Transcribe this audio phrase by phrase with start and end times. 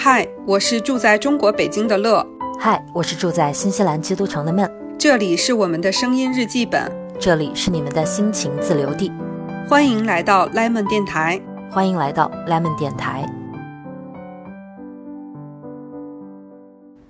[0.00, 2.24] 嗨，我是住在中国北京的乐。
[2.56, 4.70] 嗨，我是住在新西兰基督城的闷。
[4.96, 6.88] 这里是我们的声音日记本，
[7.18, 9.10] 这里是你们的心情自留地。
[9.68, 13.28] 欢迎来到 Lemon 电台，欢迎来到 Lemon 电台。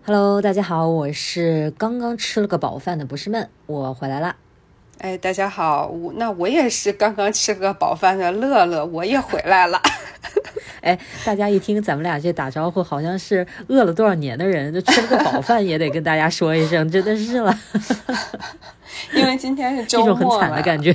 [0.07, 4.35] Hello，大家好，我是刚刚吃了个饱饭的，不是闷，我回来了。
[5.01, 9.79] 哎，大家好，我那我也是刚刚吃了个饱饭的乐乐，我也回来了。
[10.81, 17.59] 哎，大家一听咱们俩这打招呼，好像是饿了多少年的人，就吃了个饱饭也得跟大家说一声，真的是了。
[19.15, 20.95] 因为今天是周末，一种很惨的感觉。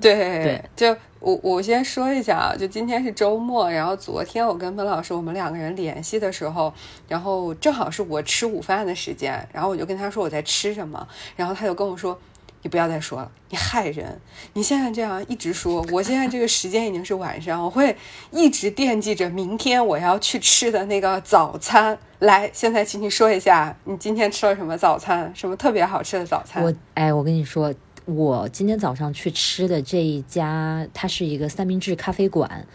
[0.00, 6.72] 对对，就我我先说一下啊，就今天是周末，然后昨天我跟温老师我们两个人联系的时候，
[7.08, 11.06] 然后正好是我吃午饭的时间，然后我就跟他说我在吃什么，
[11.36, 12.18] 然后他就跟我说。
[12.62, 14.20] 你不要再说了，你害人！
[14.52, 17.96] 你现在这样一直说，我现在这个时间已经是晚上，我会
[18.30, 21.98] 一直惦记着明天我要去吃的那个早餐。
[22.18, 25.32] 来，现在请你说一下，你今天吃了什么早餐？
[25.34, 26.62] 什么特别好吃的早餐？
[26.62, 27.74] 我哎，我跟你说。
[28.06, 32.66] 我今天早上去吃的这一家，它是一个三明治咖啡馆，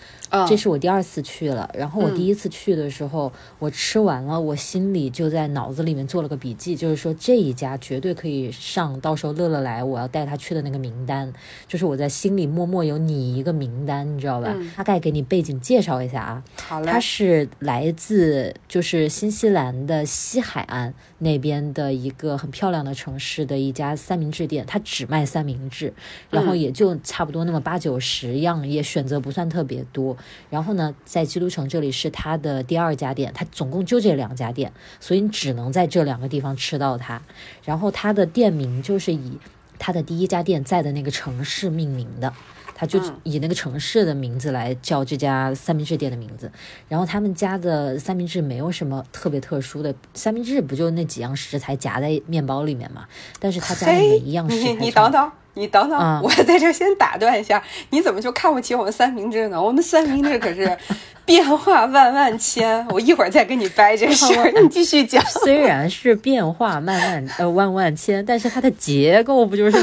[0.47, 1.69] 这是我第二次去了。
[1.73, 11.31] 然后我第一次去的时候，我吃完了，我心里就在脑子里面做了个笔记，就是说这一家绝对可以上，到时候乐乐来我要带他去的那个名单。
[11.67, 14.56] 就是我在心里默默有你一个名单，你知道吧？
[14.78, 16.44] 大概给你背景介绍一下啊。
[16.63, 16.89] 好嘞。
[16.89, 25.25] 它是来自就是新西兰的西海岸那边的一个很漂亮的城市的一家三明治店，它只卖。
[25.25, 25.91] 三明治，
[26.30, 30.16] 然后也就差不多那么八九十样，也选择不算特别多。
[30.50, 37.22] 然后呢，在基督城这里是它的第二家店，它总共就这两家店，所以你只能在这两个地方吃到它。
[37.64, 39.38] 然后它的店名就是以
[39.78, 42.34] 它的第一家店在的那个城市命名的。
[42.78, 46.52] 他就以那个城市的名字来叫这家三明治店的名字，
[46.90, 53.08] 然后他们家的三明治没有什么特别特殊的，三明治不就那几样食材夹在面包里面嘛？
[53.40, 59.61] 但是他家的每一样食材，你等等，你等等，我在这先打断一下，你怎么就看不起我们三明治呢？
[59.61, 60.77] 我们三明治可是
[61.25, 65.23] 变化万万千，我一会儿再跟你掰这事儿， 你继续讲。
[65.43, 69.77] 虽然是变化万万呃万万千，但是它的结构不就是？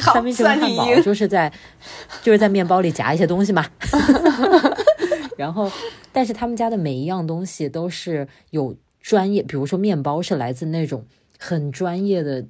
[0.00, 1.50] 三明治汉堡就是在
[2.22, 3.64] 就是在面包里夹一些东西嘛，
[5.36, 5.70] 然后
[6.12, 11.04] 但是他们家的每一样东西都是有专业，比如说面包是来自那种
[11.38, 12.44] 很专业的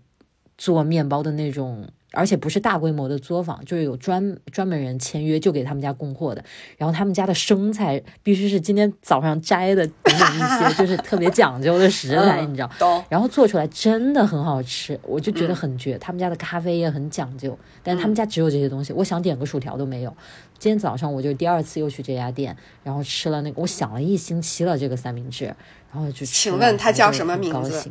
[0.63, 1.89] 做面包的那种。
[2.15, 6.45] 而且不是大规模的作坊，就是有专专门人签约就给他们家供货的。
[6.77, 13.03] 然后他们家的生菜必须是今天早上摘的，等等一些就是特别讲究的食材，你知道？
[13.09, 15.97] 然后做出来真的很好吃，我就觉得很绝。
[15.97, 20.15] 他们家的咖啡也很讲究，但是他们家只有这些东西，我想点个薯条都没有。
[20.59, 25.47] 今天早上我就第二次又去这家店，然后吃了那个，我想了一星期了这个三明治，
[25.91, 27.91] 然后就请问它叫什么名字？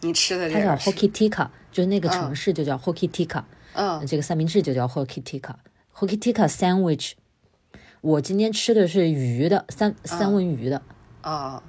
[0.00, 3.42] 你吃的它叫 Hokitika，就是那个城市就叫 Hokitika，
[3.74, 7.12] 嗯，这个三明治就叫 Hokitika，Hokitika sandwich。
[8.00, 10.80] 我今天吃的是鱼的三三文鱼的
[11.20, 11.62] 啊，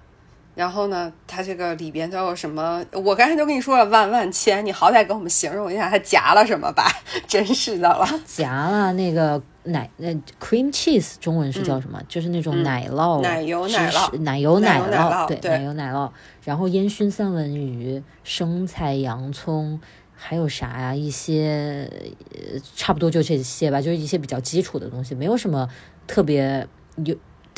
[0.56, 2.84] 然后呢，它这个里边都有什么？
[2.94, 6.90] 我刚才都跟你说了万万千，你好歹给我们形容一下它夹了什么吧？
[7.28, 12.01] 真是的了，夹了那个奶那 cream cheese，中文是叫什么？
[12.07, 16.09] 就是那种奶酪，奶油奶酪，奶油奶酪，对，奶油奶酪。
[16.44, 19.79] 然后烟熏三文鱼、生菜、洋葱，
[20.16, 20.95] 还有啥呀？
[20.95, 21.88] 一些
[22.31, 25.69] 呃，差不多就这些吧，就是一些比较基础的东西，没有什么
[26.07, 26.67] 特别
[27.05, 27.16] 有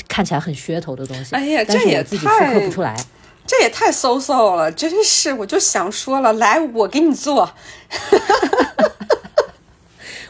[0.10, 1.34] 看起来很噱头的东西。
[1.36, 2.94] 哎呀，这也自己复刻不出来，
[3.48, 5.32] 这也太 so so 了，真是！
[5.34, 7.50] 我就想说了，来，我给你做。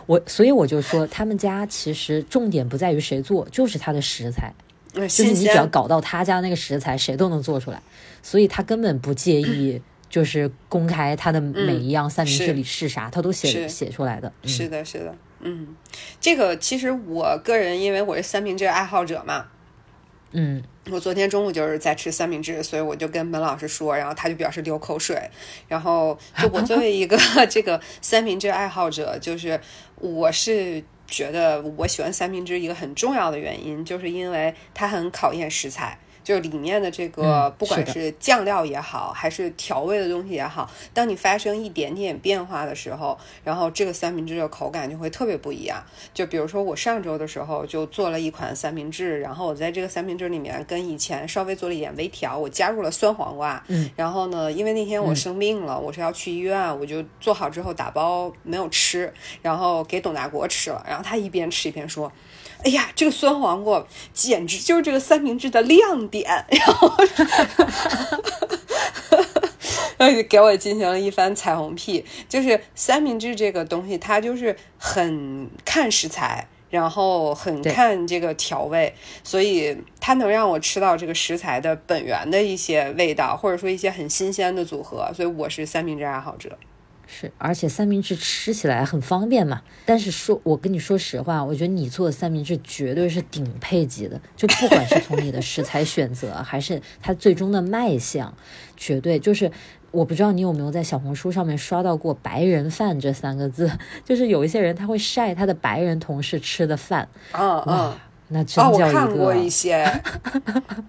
[0.06, 4.54] 我所以我就说，他们家其实重点不在于谁做，就是他的食材。
[4.94, 7.82] 就是你只要搞到他家那个食材，谁都能做出来，
[8.22, 14.32] 所以他根本不介意， 就是公开他的每一样三明治里是啥，他都写写出来的。
[14.46, 15.70] 是的，是的，嗯，
[16.22, 19.48] 这个其实我个人因为我是三明治爱好者嘛，
[20.34, 25.30] 嗯，我昨天中午就是在吃三明治，所以我就跟门老师说，然后他就表示流口水，
[25.68, 27.18] 然后就我作为一个
[27.50, 29.60] 这个三明治爱好者，就是
[29.96, 30.84] 我是。
[31.06, 45.84] 觉得我喜欢三明治一个很重要的原因，就是因为它很考验食材，就里面的这个不管是酱料也好，还是调味的东西也好，当你发生一点点变化的时候，然后这个三明治的口感就会特别不一样。
[46.14, 53.64] 就比如说我上周的时候就做了一款三明治，然后我在这个三明治里面跟以前稍微做了一点微调，我加入了酸黄瓜。
[53.68, 62.12] 嗯，然后呢，因为那天我生病了，我是要去医院，我就做好之后打包没有吃，然后给董大国吃了，然后他一边吃一边说。
[62.64, 66.92] 哎呀，这个酸黄瓜简直就是这个三明治的亮点，然后，
[69.98, 72.06] 然后给我进行了一番彩虹屁。
[72.30, 85.12] 就是三明治这个东西，它就是很看食材，然后很看这个调味，所以它能让我吃到这个食材的本源的一些味道，或者说一些很新鲜的组合。
[85.14, 86.58] 所以我是三明治爱好者。
[87.16, 89.62] 是，而且三明治吃起来很方便嘛。
[89.86, 94.20] 但是说，我跟你说实话，我觉得你做的三明治绝对是顶配级的。
[94.36, 98.34] 就不管是从你的食材选择，还是它最终的卖相，
[98.76, 99.52] 绝对就是。
[99.92, 103.70] 我不知道你有没有在小红书上面刷到过“白人饭”这三个字，
[104.04, 107.08] 就是有一些人他会晒他的白人同事吃的饭。
[107.32, 107.96] 嗯嗯，
[108.30, 108.86] 那真叫一个。
[108.88, 109.88] 我看过一些，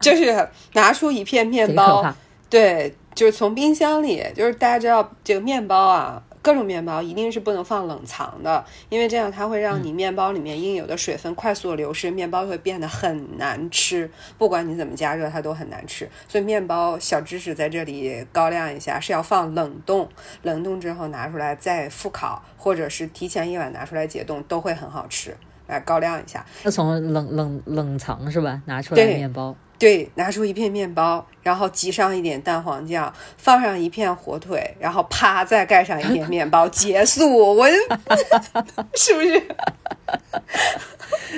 [0.00, 2.14] 就是拿出一片面包，
[2.48, 2.94] 对。
[3.14, 14.10] 就是从冰箱里，就是大家知道这个面包啊，各种面包一定是不能放冷藏的，因为这样它会让你面包里面应有的水分快速的流失，面包会变得很难吃。
[14.36, 16.08] 不管你怎么加热，它都很难吃。
[16.28, 20.08] 所以面包小知识在这里高亮一下，是要放冷冻，
[20.42, 25.36] 冷冻之后拿出来再复烤，或者是提前一晚拿出来解冻，都会很好吃。
[25.66, 28.60] 来高亮一下，那从冷冷冷藏是吧？
[28.66, 29.56] 拿出来面包。
[29.78, 37.56] 对，拿出一片面包，然后挤上一点蛋黄酱，放上一片火腿，然后啪，再盖上一片面包，结束。
[37.56, 37.66] 我
[38.94, 39.42] 是不是？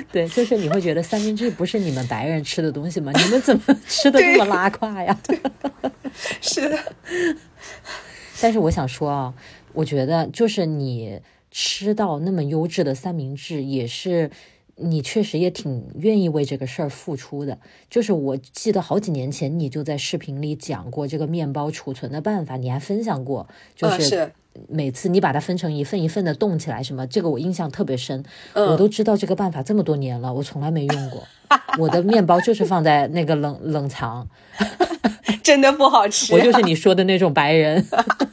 [0.12, 3.10] 对，就是你会觉得三明治不是你们白人吃的东西吗？
[3.16, 5.18] 你们怎么吃的这么拉胯呀？
[6.40, 6.78] 是的。
[8.40, 9.34] 但是我想说啊，
[9.72, 14.30] 我觉得就是你吃到那么优质的三明治，也是。
[14.78, 17.58] 你确实也挺愿意为这个事儿付出的，
[17.88, 24.30] 就是我记得好几年前你就在视频里讲过这个面包储存的办法，你还分享过，就是
[24.68, 28.22] 每次你把它分成一份一份的冻起来，什么这个我印象特别深，
[28.54, 31.26] 我都知道这个办法这么多年了，我从来没用过，
[31.78, 34.28] 我的面包就是放在那个冷冷藏，
[35.42, 36.06] 真的不好。
[36.08, 37.86] 吃，我就是你说的那种白人，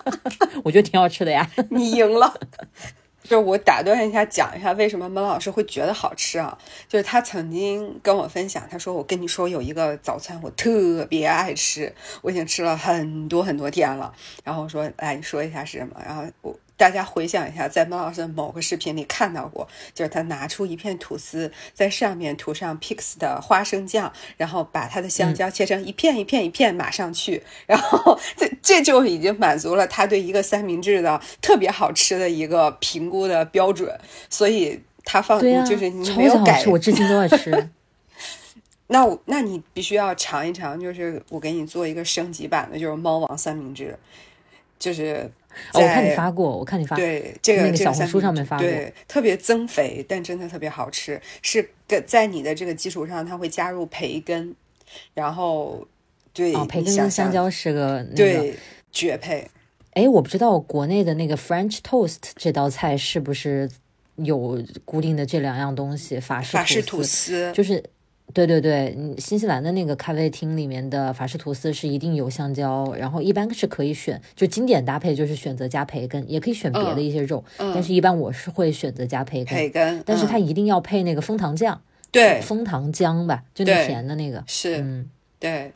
[0.63, 2.33] 我觉得挺好吃的呀，你赢了。
[3.23, 6.57] 就是我打断一下，讲一下为什么孟老师会觉得好吃啊？
[6.87, 16.55] 就是他曾经跟我分享，他说：“我跟你说有一个早餐我特别爱吃，我已经吃了很多很多天了。”然后我说：“来，你说一下是什么？”然后我。
[16.75, 33.97] 大家回想一下，在猫老师的某个视频里看到过，就是他拿出一片吐司，在上面涂上 Pix 的花生酱，然后把他的香蕉切成一片一片一片码上去， 然后这这就已经满足了他对一个三明治的特别好吃的一个评估的标准。
[34.29, 37.69] 所以他放就是你没有改，我至今都在吃。
[38.87, 43.97] 那我那你必须要尝一尝，就是我给你做一个升级版的，就是猫王三明治，
[44.79, 45.31] 就是。
[45.73, 51.21] 我看你发过，我看你发对这个小红书上面发过，对特别增肥，但真的特别好吃。
[51.41, 54.55] 是跟在你的这个基础上，它会加入培根，
[55.13, 55.87] 然后
[56.33, 58.55] 对培根跟香蕉是个对
[58.91, 59.47] 绝配。
[59.91, 63.69] 哎，我不知道国内的那个 French toast 这道菜是不是
[64.15, 66.19] 有固定的这两样东西？
[66.19, 67.83] 法式法式吐司就是。
[68.31, 79.55] 对对对，新西兰的那个咖啡厅里面的法式吐司是一定有香蕉，然后一般是可以选，就经典搭配就是选择加培根，也可以选别的一些肉，但是一般我是会选择加培根。
[79.55, 81.79] 培根，但是它一定要配那个枫糖酱，
[82.11, 84.43] 对，枫糖浆吧，就那甜的那个。
[84.47, 85.09] 是，嗯，
[85.39, 85.71] 对，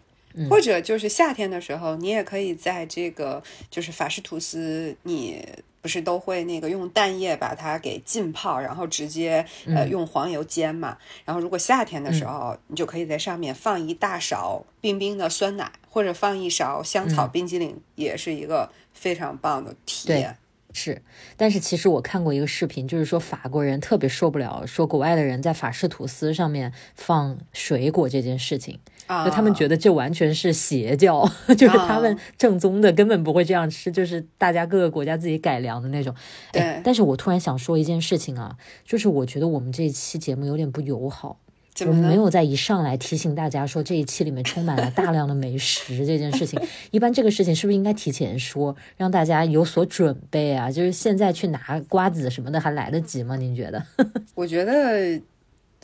[0.50, 5.46] 或者就是夏天的时候，你也可以在这个就是法式吐司你。
[5.88, 10.98] 不是都会那个用蛋液把它给浸泡，然后直接呃用黄油煎嘛。
[11.24, 20.38] 然后如果夏天的时候，你就可以在上面放一大勺冰冰的酸奶，或者放一勺香草冰激凌，也是一个非常棒的体验。
[20.74, 21.02] 是，
[21.38, 28.82] 但是其实我看过一个视频，就是说法国人特别受不了，说国外的人在法式吐司上面放水果这件事情，
[29.26, 36.14] 就他们觉得这完全是邪教， 就是他们正宗的根本不会这样吃，就是大家各个国家自己改良的那种。
[36.52, 41.40] 对，但是我突然想说一件事情啊，就是我觉得我们这一期节目有点不友好。
[41.82, 46.60] 我们没有在一上来提醒大家说这一期里面充满了大量的美食这件事情。
[46.90, 50.72] 一般这个事情是不是应该提前说，让大家有所准备啊？
[50.72, 53.36] 就是现在去拿瓜子什么的还来得及吗？
[53.36, 53.86] 您觉得？
[54.34, 55.22] 我觉得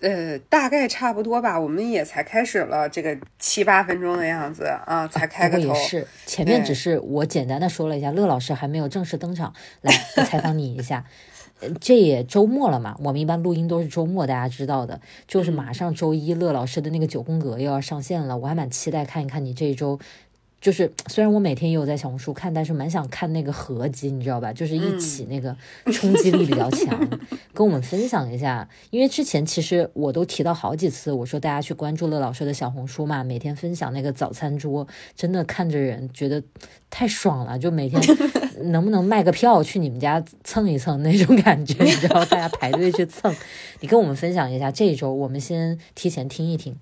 [0.02, 5.68] 呃，大概差不多吧，我们也才开始了这个七八分钟的样子啊，才开个头。
[5.68, 9.94] 也是，前面只是我简单的说了一下，乐老师还没有正式登场，来
[10.26, 11.06] 采访你一下。
[11.80, 19.98] 这也周末了嘛，我们一般录音都是周末，大家知道的，就是马上周一，乐老师的那个九宫格又要上线了，我还蛮期待看一看你这一周。
[20.64, 24.54] 就是虽然我每天也有在小红书看，但是蛮想看那个合集，你知道吧？
[24.54, 25.54] 就是一起那个
[25.92, 26.98] 冲击力比较强，
[27.54, 28.66] 跟我们分享一下。
[28.90, 36.42] 因为之前其实我都提到好几次，我说大家去关注乐老师的小红书嘛，每天分享那个早餐桌，真的看着人觉得
[36.90, 37.60] 太爽了。
[37.60, 38.02] 就每天
[38.72, 42.24] 能不能卖个票去你们家蹭一蹭那种感觉，你知道？
[42.24, 43.36] 大家排队去蹭，
[43.82, 46.78] 你跟我们分享一下这一周，我们先提前听一听。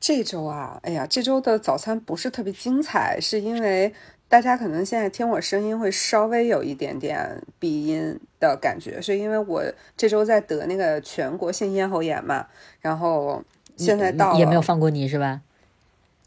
[0.00, 3.92] 这周啊，哎呀，这周的早餐不是特别精彩，是因为
[4.28, 9.62] 大家可能现在听我声音会稍微有一点点鼻音的感觉，是因为我
[9.98, 12.46] 这周在得那个全国性咽喉炎嘛，
[12.80, 13.44] 然后
[13.76, 15.42] 现在到也没有放过你是吧？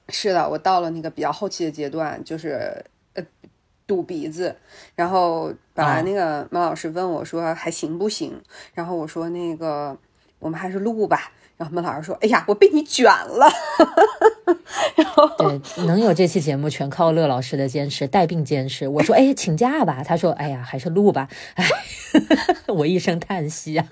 [0.09, 3.23] 是的，我到了那个比较后期的阶段，就是呃
[3.87, 4.55] 堵鼻子，
[4.95, 8.39] 然后本来那个马老师问我说还行不行，
[8.75, 9.97] 然后我说那个
[10.37, 11.31] 我们还是录吧。
[11.63, 13.49] 然后孟老师说：“哎呀，我被你卷了。
[14.97, 18.85] ”然后对，能有这期节目全靠乐老师的坚持，带病坚持。
[18.85, 21.65] 我说：“哎，请假吧。”他说：“哎呀，还是录吧。”哎，
[22.67, 23.87] 我一声叹息啊，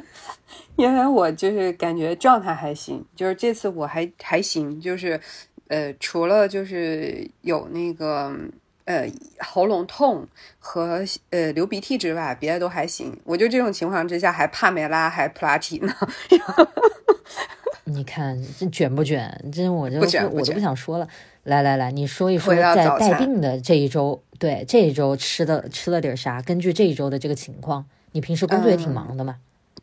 [0.76, 5.20] 因为我就是感觉状态还行，就是这次我还还行，就是
[5.68, 8.34] 呃，除了就是有那个。
[8.84, 10.26] 呃，喉咙痛
[10.58, 13.18] 和呃流鼻涕之外，别的都还行。
[13.24, 15.94] 我就这种情况之下，还帕梅拉还普拉提呢。
[17.86, 19.44] 你看这卷不卷？
[19.52, 19.98] 真我就
[20.28, 21.08] 我都不想说了。
[21.44, 26.40] 来来来，你说一说在带病的这一周，对这一周吃的吃了点啥？
[26.40, 29.36] 根据这一周的这个情况，你平时工作也挺忙的嘛？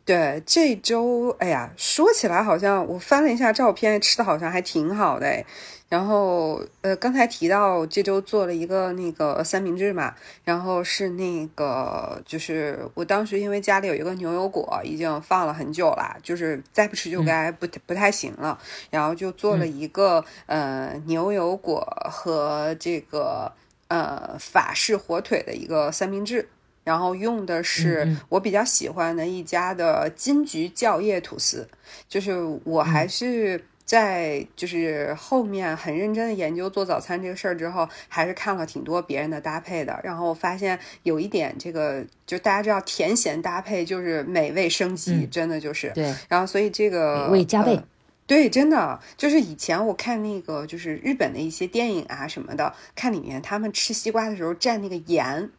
[0.04, 5.44] 对，这周哎呀，说起来好像我翻了一下照片，吃的好像还挺好的。
[5.88, 18.58] 然后，呃，刚才提到这周做了一个那个三明治嘛，然后是那个，就是我当时因为家里有一个牛油果，已经放了很久了，就是再不吃就该不不太行了，
[18.90, 23.52] 然后就做了一个呃牛油果和这个
[23.88, 26.48] 呃法式火腿的一个三明治，
[26.84, 31.68] 然后用的是我比较喜欢的一家的金桔酵液吐司，
[32.08, 32.32] 就是
[32.64, 33.64] 我还是。
[33.84, 46.14] 在就是后面很认真的研究做早餐这个事儿之后，还是看了挺多别人的搭配的，然后发现有一点这个，就大家知道甜咸搭配就是美味升级，真的就是对。
[46.26, 47.78] 然后所以这个美味加倍，
[48.26, 48.98] 对，真的。
[49.18, 55.50] 就是以前我看那个就是日本的一些电影啊什么的，看里面他们吃西瓜的时候蘸那个盐，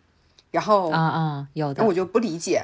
[0.54, 2.64] 然后啊啊有的，我就不理解。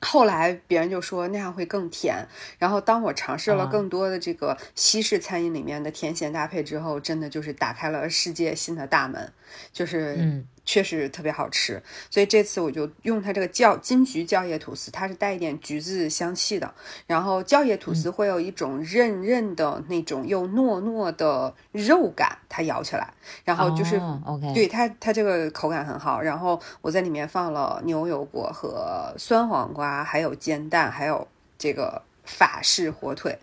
[0.00, 2.26] 后来别人就说那样会更甜，
[2.58, 9.32] 然后当我尝试了更多的这个西式餐饮里面的甜咸搭配之后，真的就是打开了世界新的大门，
[9.72, 10.46] 就是嗯。
[10.68, 16.74] 确实特别好吃，所以这次我就用它这个酵金桔酵叶吐司，它是带一点橘子香气的。
[17.06, 23.96] 然后酵叶吐司会有一种韧韧的那种又糯糯的肉感，它咬起来，然后就是
[24.26, 26.20] OK，对它它这个口感很好。
[26.20, 33.38] 然后我在里面放了牛油果和酸黄瓜，还有煎蛋，还有这个法式火腿。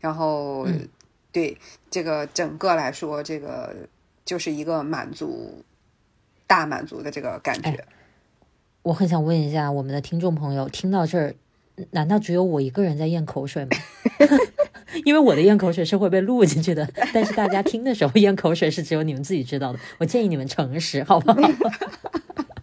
[0.00, 0.66] 然后
[1.30, 1.58] 对
[1.90, 3.76] 这个整个来说，这个
[4.24, 5.62] 就是一个满足。
[6.50, 7.84] 大满足的这个感觉，
[8.82, 11.32] 我很想问一下我们的听众朋友，听到这儿，
[11.92, 13.70] 难道只有我一个人在咽口水吗？
[15.06, 19.78] 因为我的咽口水是会被录进去的，但是大家听的时候咽口水是只有你们自己知道的。
[19.98, 21.38] 我建议你们诚实，好不好？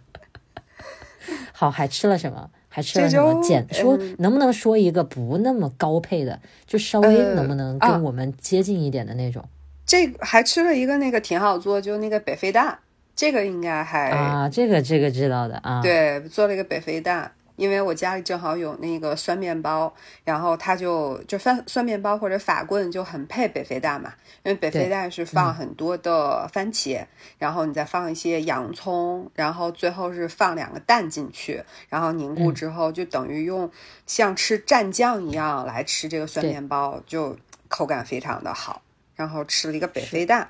[1.54, 2.50] 好，还吃了什么？
[2.68, 3.42] 还吃了什么？
[3.42, 9.42] 简说能不能说一个不那么高配的，就稍微能不能跟我们接近一点的那种？
[9.86, 12.78] 这还吃了一个那个挺好做，就那个北非蛋。
[13.18, 15.82] 这个应该还啊，这个这个知道的啊。
[15.82, 24.12] 对，做了一个北非蛋，因为我家里正好有那个酸面包，然后它就就酸酸面包或者法棍就很配北非蛋嘛，
[24.44, 27.04] 因为北非蛋是放很多的番茄，
[27.38, 33.68] 然后你再放一些洋葱，然后最后是放两个蛋进去，然后凝固之后就等于用
[34.06, 38.80] 像吃蘸酱一样来吃这个酸面包，就口感非常的好。
[39.16, 40.48] 然后吃了一个北非蛋。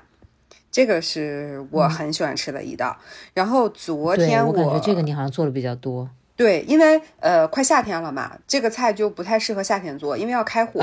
[0.71, 2.95] 这个是我很喜欢吃的一道，
[3.33, 6.09] 然后昨天我感觉这个你好像做的比较多。
[6.35, 10.79] 对，因为呃快夏天了嘛，这个菜就不太适合夏天做，因为要开火。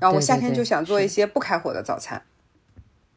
[0.00, 2.22] 然后我夏天就想做一些不开火的早餐。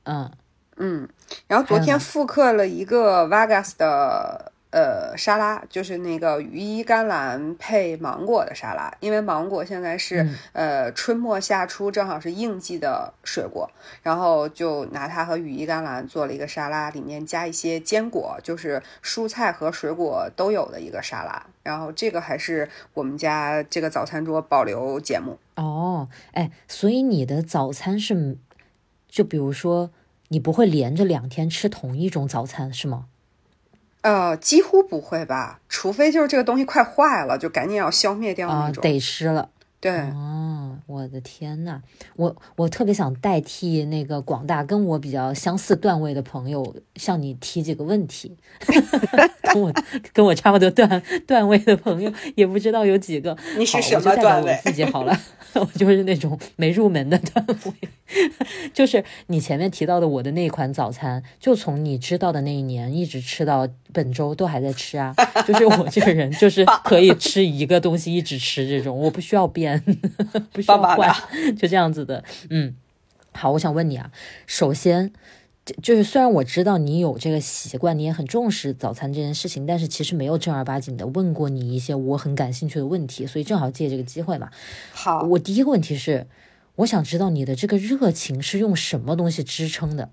[0.04, 0.30] 嗯
[0.76, 1.08] 嗯，
[1.48, 13.70] 然后昨天复刻了一个 Vegas 的呃沙拉，就是那个羽衣甘蓝配芒果的沙拉，因为芒果现在是、呃春末夏初，正好是应季的水果，
[14.04, 21.46] 然后就拿它和羽衣甘蓝做了一个沙拉，里面加一些坚果，就是蔬菜和水果都有的一个沙拉。
[21.64, 25.38] 然后这个还是我们家这个早餐桌保留节目。
[25.56, 28.38] 哦，哎，所以你的早餐是，
[29.08, 29.92] 就比如说
[30.30, 33.08] 你不会连着两天吃同一种早餐是吗？
[34.02, 38.82] 呃，几乎不会吧，除非就是这个东西快坏了，就赶紧要消灭掉啊、那种。
[38.82, 39.50] 得湿了。
[39.80, 41.80] 对，哦，我的天呐，
[42.16, 48.36] 我我特别想代替那个广大跟我比较相似段位的朋友向你提几个问题，
[49.44, 49.72] 跟我
[50.14, 53.38] 跟我差不多段段位的朋友也不知道有几个。
[53.56, 54.60] 你是什么段位？
[54.64, 55.16] 自己好了，
[55.62, 57.90] 我就是那种没入门的段位。
[58.74, 65.14] 就是你前面提到的我的那一款早餐，就从你知道的那一年一直吃到本周都还在吃啊。
[65.46, 69.84] 就是我这个人就是可以吃一个东西一直吃这种，我不需要变，
[70.54, 71.14] 不需要换，
[71.58, 72.24] 就这样子的。
[72.50, 72.76] 嗯，
[73.34, 74.12] 好，我想问你啊，
[74.46, 75.12] 首先。
[75.68, 84.50] 就就是虽然我知道你有这个习惯，你也很重视早餐这件事情，但是其实没有正儿八经的问过你一些我很感兴趣的问题，所以正好借这个机会嘛。
[84.94, 86.26] 好，我第一个问题是，
[86.78, 90.10] 我想知道你的这个热情是用什么东西支撑的？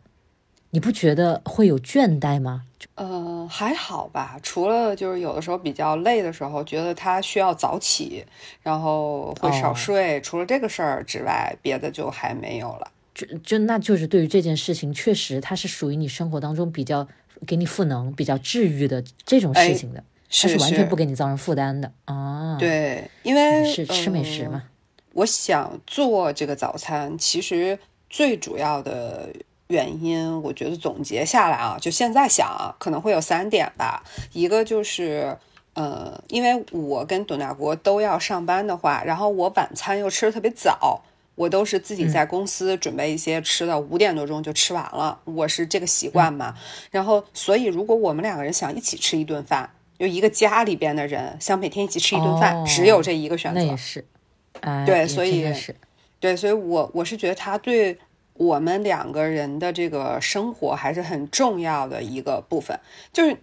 [0.70, 2.64] 你不觉得会有倦怠吗？
[2.96, 8.24] 呃，还好吧，除了就是有的时候比较累的时候，觉得他需要早起，
[8.60, 12.90] 然后会少哦睡，除了这个事儿之外，别的就还没有了。
[13.14, 17.06] 就就那就是对于这件事情，确实它是属于你生活当中比较
[17.46, 24.64] 给你赋能、比较治愈的这种事情的，它是完全不给你造成负担的啊。，对，因为是吃美食呃嘛。
[25.12, 27.78] 我想做这个早餐，其实
[28.10, 29.28] 最主要的
[29.68, 34.02] 原因，我觉得总结下来啊，就现在想啊，可能会有三点吧。
[34.32, 35.38] 一个就是，
[35.74, 41.04] 呃，因为我跟董大国都要上班的话，然后我晚餐又吃的特别早。
[41.34, 46.54] 我都是自己在公司准备一些吃的，五点多钟就吃完了，我是这个习惯嘛。
[46.90, 53.60] 然后，所以如果我们两个人想一起吃一顿饭，就一个家里边的人想每天一起吃一顿饭，哦只有这一个选择。
[53.60, 54.04] 那也是，
[54.60, 55.74] 哎，对所以是
[56.20, 57.98] 对，所以我我是觉得他对
[58.34, 62.78] 我们两个人的这个生活还是很重要的一个部分。
[63.12, 63.36] 就是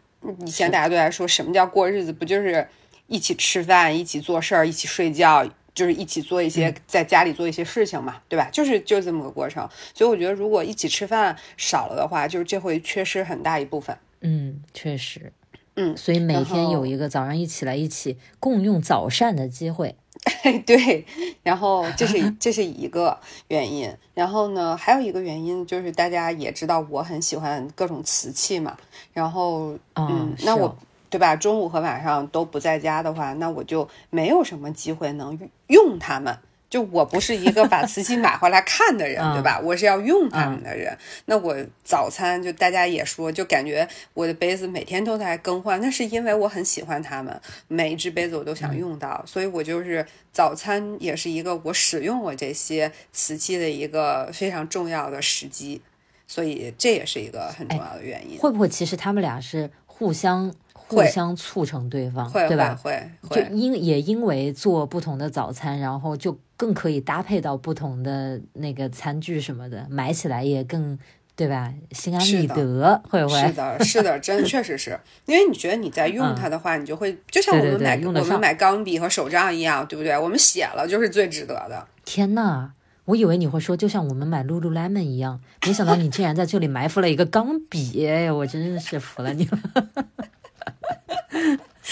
[0.46, 2.68] 以前大家都在说什么叫过日子，不就是
[3.08, 8.50] 一起吃饭、一起做事儿、一起睡觉，就是一起做一些在家里做一些事情嘛，对吧？
[8.52, 9.68] 就是就是这么个过程。
[9.94, 13.98] 所以我觉得如果一起吃饭少了的话，就是这会缺失很大一部分。
[14.22, 15.32] 嗯，确实，
[15.76, 19.96] 嗯所以每天有一个早上一起来一起共用早膳的机会。
[20.68, 21.04] 对，
[21.42, 28.78] 然后这是这是一个原因，然后呢，还有一个原因就是大家也知道我很喜欢各种瓷器嘛，
[29.14, 30.78] 然后啊嗯，是那我哦
[31.12, 31.36] 对吧？
[31.36, 36.36] 中午和晚上都不在家的话，那我就没有什么机会能用它们。
[36.70, 39.60] 就我不是一个把瓷器买回来看的人，对吧？
[39.62, 40.98] 我是要用它们的人。
[41.26, 55.82] 那我早餐就大家也说，就感觉我的杯子每天都在更换，那是因为我很喜欢它们，每一只杯子我都想用到，所以我就是早餐也是一个我使用我这些瓷器的一个非常重要的时机，
[56.26, 58.40] 所以这也是一个很重要的原因。
[58.40, 60.50] 会不会其实他们俩是互相
[60.96, 62.76] 互相促成对方，会对吧？
[62.82, 70.98] 会会就，因也因为做不同的早餐，然后就更可以搭配到不同的那个餐具什么的，买起来也更
[71.36, 71.74] 对吧？
[71.92, 73.52] 心安理得，会不 是？
[73.54, 80.18] 的，是的，真的确实是因为你觉得你在用它的话，你就会就像我们买用得上我们买钢笔和手账一样，对不对？
[80.18, 81.88] 我们写了就是最值得的。
[82.06, 82.72] 天呐！
[83.06, 89.60] 我以为你会说，就像我们买 Lululemon 一样，没想到你竟然在这里埋伏了一个钢笔，哎呀，我真是服了你了。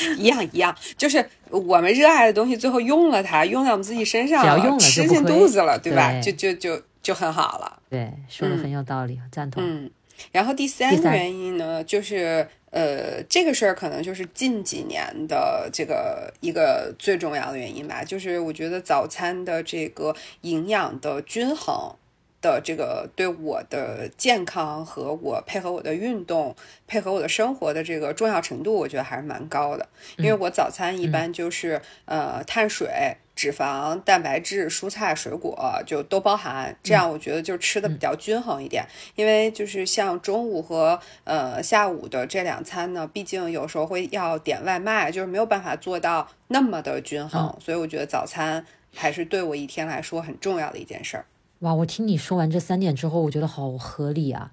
[0.18, 6.12] 一样一样，就是我们热爱的东西，最后用了它，用在我们自己身上只要用了吃进肚子了，对吧？
[6.22, 7.82] 对就就就就很好了。
[7.90, 9.64] 对，说的很有道理，赞同。
[9.66, 9.90] 嗯，
[10.32, 21.96] 然后第三个原因呢，就是呃，这个事儿可能就是近几年的这个一个最重要的原因吧，就是我觉得早餐的这个营养的均衡。
[22.42, 26.56] 的这个对我的健康和我配合我的运动、
[26.88, 29.88] 配合我的生活的这个重要程度，我觉得还是蛮高的。
[30.18, 38.86] 因为我早餐一般就是、呃碳水、脂肪、蛋白质、蔬菜、水果就都包含，这样我觉得就吃的比较均衡一点。
[39.16, 51.26] 因为就是像中午和呃下午的这两餐呢，毕竟有时候会要点外卖，就是没有办法做到那么的均衡，所以我觉得早餐还是对我一天来说很重要的一件事儿。
[51.60, 54.52] 哇，我听你说完这三点之后，我觉得好合理啊！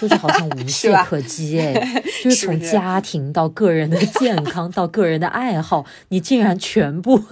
[0.00, 1.74] 就是好像无 懈可击哎，
[2.24, 7.22] 就是从家庭到个人的健康到个人的爱好，你竟然全部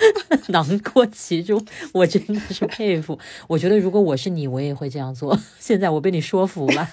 [0.48, 3.18] 囊括其中，我真的是佩服。
[3.46, 5.38] 我觉得如果我是你，我也会这样做。
[5.58, 6.88] 现在我被你说服了。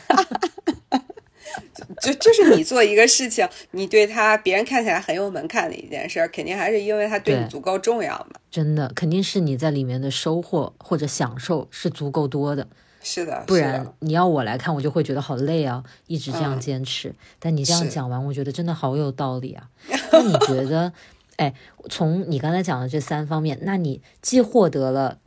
[2.02, 8.40] 就就是你做一个事情，你对他别人看起来很有门槛的一件事，肯定还是因为他对你足够重要嘛。
[8.50, 12.68] 真的，肯定是你在里面的收获或者享受是足够多的。
[13.02, 17.14] 是的，不然你要我来看，我就会觉得好累啊，一直这样坚持。
[17.40, 19.68] 但你这样讲完，我觉得真的好有道理啊。
[20.12, 20.94] 那你觉得，
[21.36, 21.54] 哎，
[21.90, 25.18] 从你刚才讲的这三方面，那你既获得了。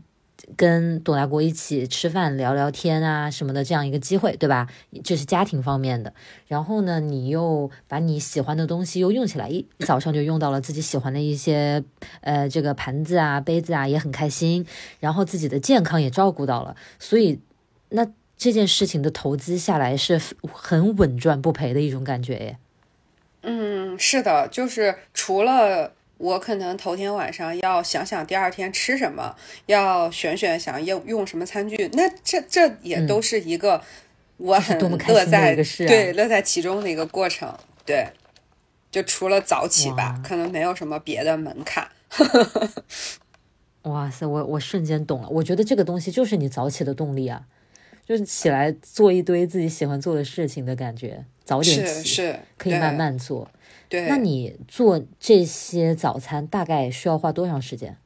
[0.56, 4.68] 跟董大国一起吃饭聊聊天啊什么的这样一个机会，对吧？
[5.02, 6.12] 这是家庭方面的。
[6.46, 11.82] 然后呢，你又把你喜欢的东西又用起来，一早上就用到了自己喜欢的一些
[12.20, 14.64] 呃这个盘子啊杯子啊，也很开心。
[15.00, 17.40] 然后自己的健康也照顾到了，所以
[17.88, 18.06] 那
[18.36, 20.20] 这件事情的投资下来是
[20.52, 22.58] 很稳赚不赔的一种感觉耶。
[23.42, 25.92] 嗯，是的，就是除了。
[26.18, 33.82] 我可能头天晚上要想想第二天吃什么，要选选想用用什么餐具，那这这也都是一个
[34.38, 37.54] 我很乐在对乐在其中的一个过程。
[37.84, 38.08] 对，
[38.90, 41.86] 就除了早起吧，可能没有什么别的门槛。
[43.82, 47.44] 哇塞，我我瞬间懂了，我觉得这个东西就是你早起的动力啊，
[48.04, 53.48] 就是起来做一堆自己喜欢做的事情的感觉，早点起是可以慢慢做。
[53.88, 57.96] 对，那你做这些早餐大概需要花多长时间？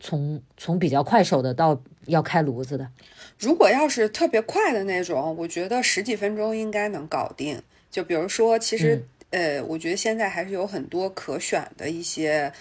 [0.00, 2.88] 从从比较快手的到要开炉子的，
[3.36, 7.60] 如果要是特别快的那种，我觉得十几分钟应该能搞定。
[7.90, 12.52] 就比如说，其实呃，我觉得现在还是有很多可选的一些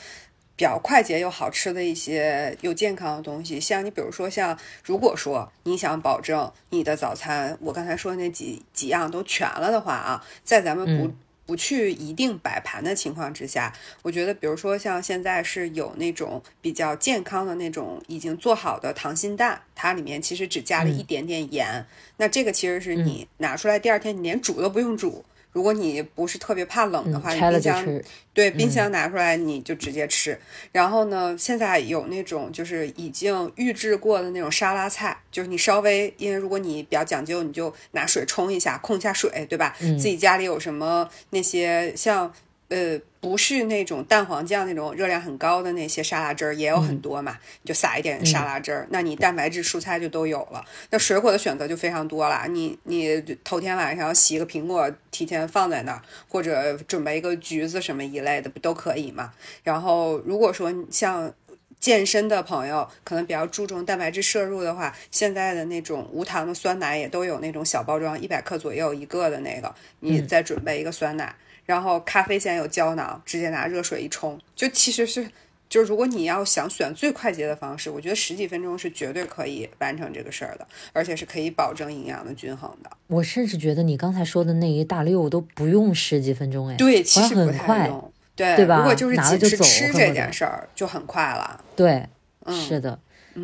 [0.55, 3.60] 比较快捷又好吃的一些又健康的东西。
[3.60, 11.13] 像你比如说，像如果说你想保证你的早餐，我刚才说的那几几样都全了的话啊，在咱们不。
[11.47, 21.83] 不去一定摆盘的情况之下，我觉得，比如说像现在是有那种比较健康的那种已经做好的溏心蛋，它里面其实只加了一点点盐，
[22.17, 25.23] 那这个其实是你拿出来第二天你连煮都不用煮。
[25.51, 28.01] 如果你不是特别怕冷的话，你冰箱
[28.33, 30.38] 对冰箱拿出来你就直接吃。
[30.71, 39.75] 然后呢，现在有那种就是已经预制过的那种沙拉菜，就是你稍微因为如果你比较讲究，你就拿水冲一下，控一下水，对吧？
[39.79, 42.31] 自己家里有什么那些像。
[42.69, 50.65] 呃，不是那种蛋黄酱那种热量很高的那些沙拉汁儿也有很多嘛，就撒一点沙拉汁儿，那你蛋白质、蔬菜就都有了。
[50.89, 59.32] 那水果的选择就非常多了，你你头天晚上洗个苹果，提前放在那儿，或者准备一个橘子什么一类的，不都可以嘛？
[59.63, 61.34] 然后如果说像
[61.80, 71.34] 健身的朋友，可能比较注重蛋白质摄入的话，现在的那种无糖的酸奶也都有那种小包装，一百克左右一个的那个，你再准备一个酸奶。
[71.67, 75.30] 然后咖啡现在有胶囊，直接拿热水一冲，就其实是，
[75.69, 82.89] 就是如果你要想选最快捷的方式，我觉得十几分钟是绝对可以完成这个事儿的，而且是可以保证营养的均衡的。
[83.08, 87.91] 我甚至觉得你刚才说的那一大溜都不用十几分钟，哎，对，其实很快，
[88.34, 88.77] 对对吧？
[88.77, 91.63] 如果就是拿了就走，吃这件事儿就很快了。
[91.75, 92.08] 对，
[92.49, 92.97] 是的。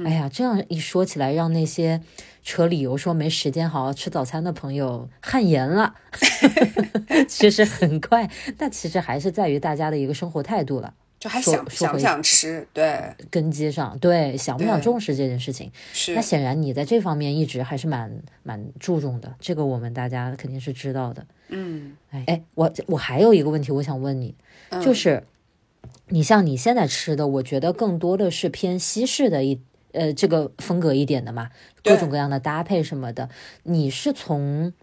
[0.06, 2.02] 哎呀，这样一说起来，让那些。
[2.44, 5.96] 扯理由说没时间好好吃早餐的朋友汗颜了，
[7.28, 13.16] 其实很快，但其实还是在于大家的一个生活态度了，就还想想不想吃，对。
[13.32, 16.14] 根基上，对想不想重视这件事情，是。
[16.16, 18.12] 那显然你在这方面一直还是蛮
[18.44, 24.36] 蛮注重的，这个我们大家肯定是知道的，嗯，哎哎，我我还有一个问题我想问你，
[24.82, 25.24] 就是
[26.10, 29.62] 你像你现在吃的，我觉得更多的是偏西式的一。
[29.94, 31.50] 呃，这个风格一点的嘛，
[31.84, 33.30] 各种各样的搭配什么的，
[33.64, 34.74] 你是从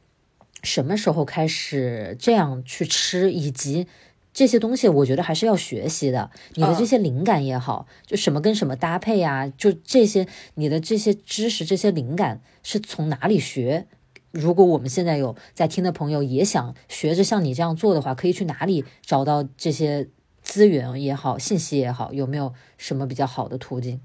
[0.63, 3.31] 什么时候开始这样去吃？
[3.33, 3.87] 以及
[4.33, 6.31] 这些东西，我觉得还是要学习的。
[6.55, 13.87] 你的这些灵感也好，就什么跟什么搭配啊，就这些，你的这些知识、这些灵感是从哪里学？
[14.31, 20.09] 如果我们现在有在听的朋友也想学着像你这样做的话，可以去哪里找到这些
[20.41, 22.13] 资源也好、信息也好？
[22.13, 24.01] 有没有什么比较好的途径？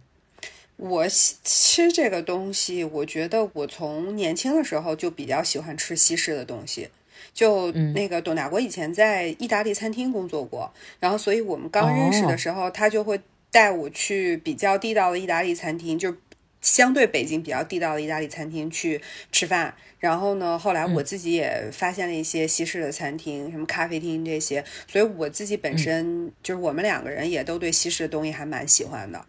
[0.78, 6.90] 我吃这个东西，我觉得我从年轻的时候就比较喜欢吃西式的东西。
[7.34, 13.20] 就那个董大国以前在意大利餐厅工作过，然后所以我们刚认识的时候，他就会
[13.52, 16.16] 带我去比较地道的意大利餐厅，就
[16.62, 19.02] 相对北京比较地道的意大利餐厅去
[19.34, 19.76] 吃饭。
[20.00, 29.26] 然后呢，后来我自己也发现了一些西式的餐厅，什么咖啡厅这些，所以我自己本身就是我们两个人也都对西式的东西还蛮喜欢的。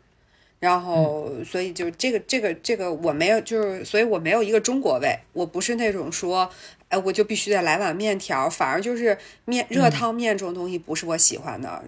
[0.58, 6.50] 然后，所以就这个这个这个我没有，就是所以我没有一个中国味，我不是那种说，
[6.88, 11.84] 哎，我就必须得来碗面条，反而就是面热汤面这种东西不是我喜欢的，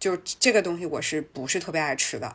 [0.00, 2.34] 就这个东西我是不是特别爱吃的。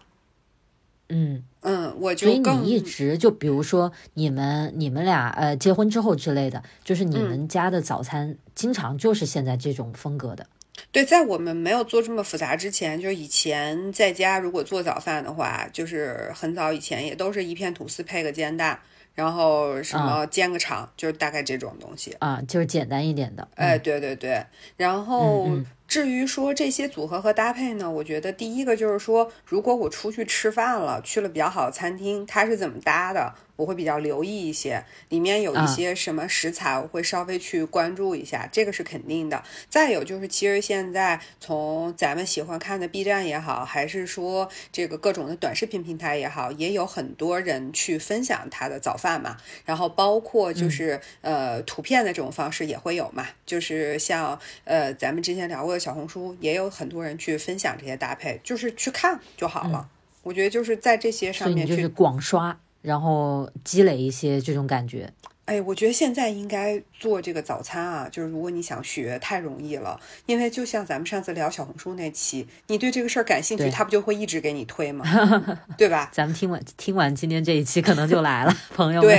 [1.10, 10.48] 嗯嗯，我所以就你一直就比如说你们你们俩呃结婚之后之类的，就是你们家的早餐经常就是现在这种风格的。
[10.92, 18.80] 对，在我们没有做这么复杂之前，就是以前在家如果做早饭的话，就是很早以前也都是一片吐司配个煎蛋，
[19.14, 22.16] 然后什么煎个肠，就是大概这种东西。
[22.20, 23.48] 啊，就是简单一点的。
[23.56, 24.44] 哎，对对对，
[24.78, 39.44] 然后嗯至于说这些组合和搭配呢，我觉得第一个就是说，如果我出去吃饭了，去了比较好的餐厅，它是怎么搭的，我会比较留意一些，里面有一啊些什么食材，我会稍微去关注一下，这个是肯定的。
[39.68, 49.36] 再有就是，其实现在从咱们喜欢看的 B 站也好，还是说这个各种的短视频平台也好，也有很多人去分享他的早饭嘛。
[49.66, 59.90] 然后包括就是、呃图片的这种方式也会有嘛，就是像呃咱们之前聊过的小红书，也有很多人去分享这些搭配，就是去看就好了。
[60.24, 65.12] 我觉得就是在这些上面去广刷，然后积累一些这种感觉。
[65.46, 70.00] 哎，我觉得现在应该做这个早餐啊，就是如果你想学，太容易了。
[70.28, 75.04] 因为就像咱们上次聊小红书那期，你对这个事儿感兴趣，对他不就会一直给你推吗？
[75.78, 76.10] 对吧？
[76.14, 79.10] 咱们听完听完今天这一期，可能就来了，朋友们，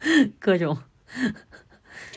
[0.00, 0.78] 对， 各种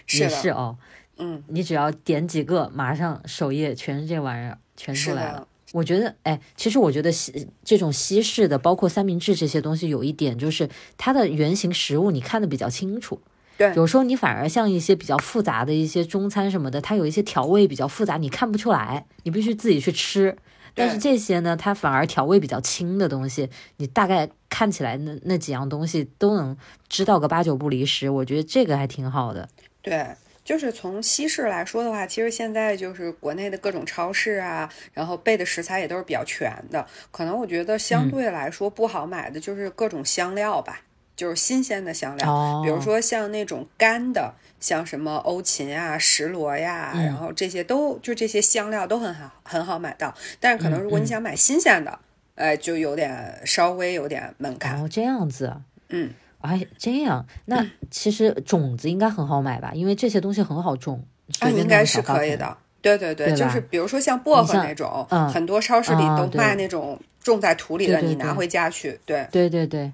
[0.07, 0.77] 是是哦。
[1.17, 13.19] 嗯，你只要点几个，马上首页全是这玩意儿，全出来了。，我觉得，哎，其实我觉得西这种西式的，包括三明治这些东西，有一点就是它的原型食物你看的比较清楚。
[13.57, 20.37] 对有时候你反而像一些比较复杂的一些中餐什么的，它有一些调味比较复杂，你看不出来，你必须自己去吃。
[20.77, 26.57] 但是这些呢，它反而调味比较轻的东西，你大概看起来那那几样东西都能
[26.89, 28.09] 知道个八九不离十。
[28.09, 29.47] 我觉得这个还挺好的。
[29.81, 30.05] 对，
[30.45, 36.85] 就是从西式来说的话，其实现在就是国内的各种超市啊，然后备的食材也都是比较全的。
[37.11, 40.81] 可能我觉得嗯相对来说不好买的就是各种香料吧，
[41.15, 50.13] 就是新鲜的香料，哦比如说像那种干的，像什么欧芹啊、石螺呀，嗯然后这些都就这些香料都很好很好买到。
[50.39, 51.97] 但是可能嗯如果你想买新鲜的，
[52.35, 54.79] 哎，就有点稍微有点门槛。
[54.79, 55.61] 哦，这样子啊。
[55.89, 56.11] 嗯，
[56.45, 59.71] 哎，这样，那其实种子应该很好买吧？
[59.73, 61.05] 因为这些东西很好种，
[61.39, 62.01] 啊，应该是。
[62.01, 62.57] 可以的。
[62.81, 68.99] 对对对，对就是比如说像薄荷那种，嗯很多超市里都卖那种种在土里的，你拿回家去。
[69.07, 69.91] 对对对对，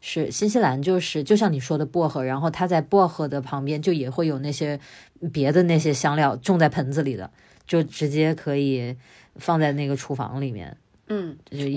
[0.00, 4.80] 是新西兰就是就像你说的薄荷，然后它在薄荷的旁边就也会有那些
[5.30, 7.30] 别的那些香料种在盆子里的，
[7.66, 8.96] 就直接可以
[9.36, 10.74] 放在那个厨房里面，
[11.14, 11.70] 嗯，就是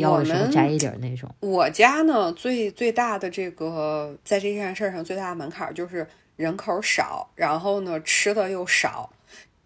[0.69, 1.29] 一点那种。
[1.41, 9.09] 我家呢最最大的这个在这件事儿上最大的门槛儿就是人口少，然后呢吃的又少。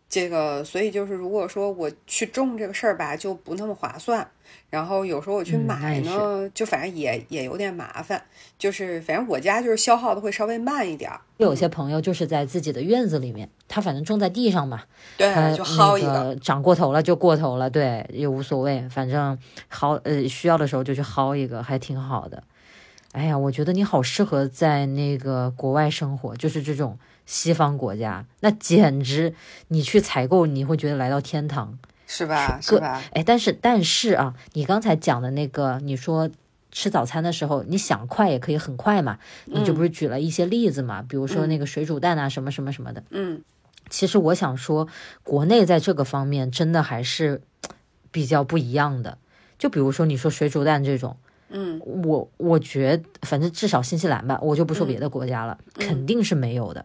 [0.09, 4.27] 这个，所以就是，如果说我去种这个事儿吧，就不那么划算。
[4.71, 8.19] 然后有时候我去买也呢，就反正也也有点麻烦。
[8.57, 11.21] 就是反正我家就是消耗的会稍微慢一点儿。
[11.37, 14.81] 有些朋友就是在自己的院子里面，他反正种在地上嘛，
[15.17, 19.37] 对，它就薅一那个长过头了就过头了，对，也无所谓，反正
[19.71, 22.43] 薅呃需要的时候就去薅一个，还挺好的。
[23.11, 26.97] 哎呀，我觉得你好适合在那个国外生活，就是这种
[27.29, 29.35] 西方国家，那简直
[29.67, 31.77] 你去采购你会觉得来到天堂。
[32.07, 32.59] 是吧？
[32.59, 32.99] 是吧？
[33.13, 36.27] 哎，但是但是啊，你刚才讲的那个，你说
[36.71, 43.03] 吃早餐的时候，你想快也可以很快嘛，你就不是举了一些例子嘛，比如说那个水煮蛋啊，什么什么什么的。
[43.11, 43.43] 嗯，
[43.91, 44.87] 其实我想说，
[45.21, 47.43] 国内在这个方面真的还是
[48.09, 49.19] 比较不一样的。
[49.59, 51.15] 就比如说你说水煮蛋这种，
[51.49, 56.83] 嗯，我我觉得反正至少新西兰吧，我就不说别的国家了，肯定是没有的。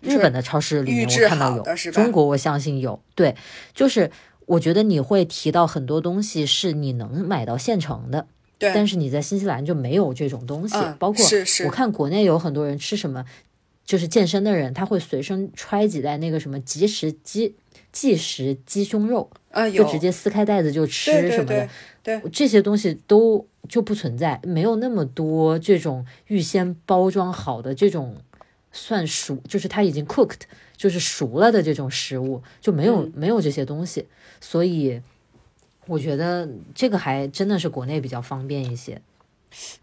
[0.00, 3.00] 日本的超市里面我看到有中国我相信有。
[3.14, 3.34] 对，
[3.74, 4.10] 就是
[4.46, 8.26] 我觉得你会提到很多东西是你能买到现成的，
[8.58, 10.76] 对，但是你在新西兰就没有这种东西。
[10.76, 13.24] 嗯包括是是我看国内有很多人吃什么，
[13.84, 17.54] 就是健身的人他会随身揣几袋那个什么即食鸡
[17.90, 21.68] 即食鸡胸肉，啊，就直接撕开袋子就吃什么的。
[22.02, 28.16] 对对，这些东西都就不存在，没有那么多这种预先包装好的这种
[28.76, 30.42] 算熟，就是它已经 cooked，
[30.76, 34.06] 就是熟了的这种食物，就没有、嗯没有这些东西，
[34.40, 35.00] 所以
[35.86, 39.00] 我觉得这个还真的是国内比较方便一些。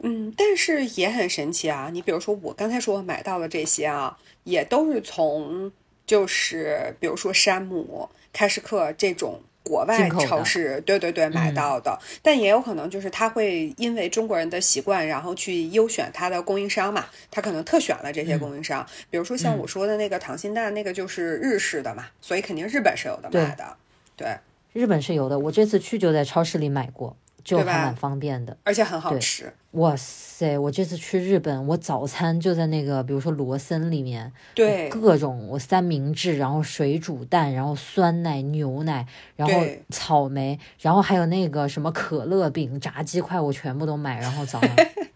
[0.02, 1.90] 嗯，但是也很神奇啊。
[1.92, 5.72] 你比如说我刚才说我买到的这些啊，也都是从
[6.06, 11.98] 就是比如说山姆、开市客这种国外超市，对对对，买到的。
[12.22, 17.06] 但也有可能就是他会因为中国人的习惯，然后去优选他的供应商嘛。
[17.32, 23.78] 他可能特选了这些供应商，比如说像我说的那个溏心蛋，那个就是日式的嘛，所以肯定日本是有的卖的。
[24.16, 24.38] 对，
[24.74, 25.40] 日本是有的。
[25.40, 27.16] 我这次去就在超市里买过。
[27.44, 29.52] 就还蛮方便的，而且很好吃。
[29.72, 30.56] 哇塞！
[30.58, 39.54] 我这次去日本，我早餐就在那个，比如说罗森里面，对，各种我三明治，然后水煮蛋，然后酸奶、牛奶，然后
[39.90, 44.70] 草莓，然后还有那个什么可乐饼、炸鸡块，我全部都买，然后早上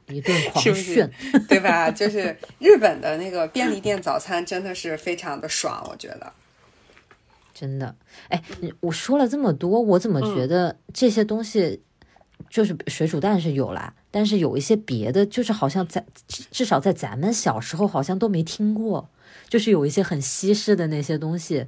[0.08, 1.10] 一顿狂 炫，
[1.48, 1.92] 对吧？
[1.92, 6.34] 就是日本的那个便利店早餐真的是非常的爽，我觉得。
[7.54, 7.96] 真的，
[8.30, 8.42] 哎，
[8.80, 11.84] 我说了这么多，我怎么觉得这些东西？
[12.58, 16.04] 就是水煮蛋是有啦，但是有一些别的，就是好像在
[16.50, 19.08] 至少在咱们小时候好像都没听过，
[19.48, 21.68] 就是有一些很西式的那些东西，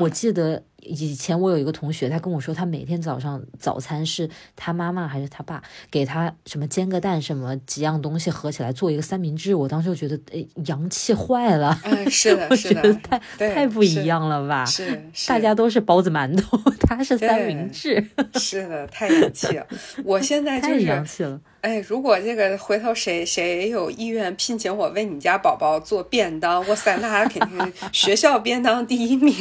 [0.00, 0.62] 我记得。
[0.82, 9.54] 以前我有一个同学，他跟我说，他每天早上早餐是他妈妈还是他爸给他什么煎个蛋，什么几样东西合起来做一个三明治。
[9.54, 11.76] 我当时就觉得，哎，洋气坏了。
[11.84, 14.64] 嗯，是的， 是的，我觉得太太不一样了吧？
[14.64, 18.06] 是，大家都是包子馒头， 他是三明治。
[18.34, 19.66] 是的，太洋气了。
[20.04, 21.40] 我现在就是洋气了。
[21.62, 29.34] 哎，如果这个回头谁谁有意愿聘请我为你家宝宝做便当，哇塞，那肯定学校便当第一名。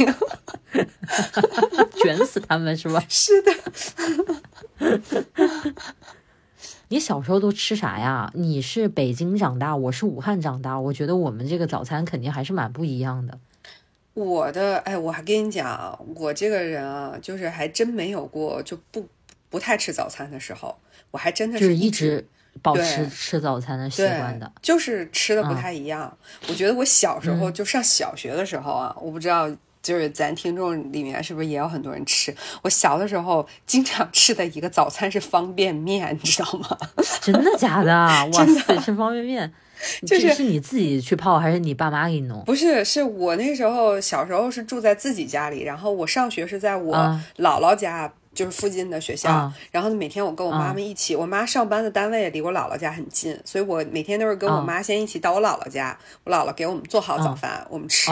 [2.02, 3.04] 卷死他们是吧？
[3.10, 3.52] 是的。
[6.89, 8.32] 你小时候都吃啥呀？
[8.36, 13.39] 你是北京长大，我是武汉长大，我觉得我们这个早餐肯定还是蛮不一样的。
[14.13, 19.06] 我的哎，我还跟你讲，我这个人啊，就是还真没有过就不
[19.50, 20.78] 不太吃早餐的时候，
[21.10, 22.26] 我还真的是一直
[22.62, 26.15] 保持吃早餐的习惯的，就是吃的不太一样。
[26.48, 29.50] 我觉得我小时候就上小学的时候啊，我不知道。
[29.86, 32.36] 就是咱听众里面是不是也有很多人吃？
[32.63, 36.76] 我小的时候经常吃的一个早餐是方便面，你知道吗？
[37.21, 37.91] 真的假的？
[37.93, 39.54] 哇塞，吃方便面，
[40.08, 42.43] 就是是你自己去泡还是你爸妈给你弄？
[42.45, 46.95] 不是，是我那时候小时候是住在自己家里，然后我上学是在我
[47.38, 48.12] 姥姥家。
[48.36, 58.12] 就是附近的学校，然后每天我跟我妈妈一起，我妈上班的单位离我姥姥家很近，所以我每天都是跟我妈先一起到我姥姥家，我姥姥给我们做好早饭，我们吃，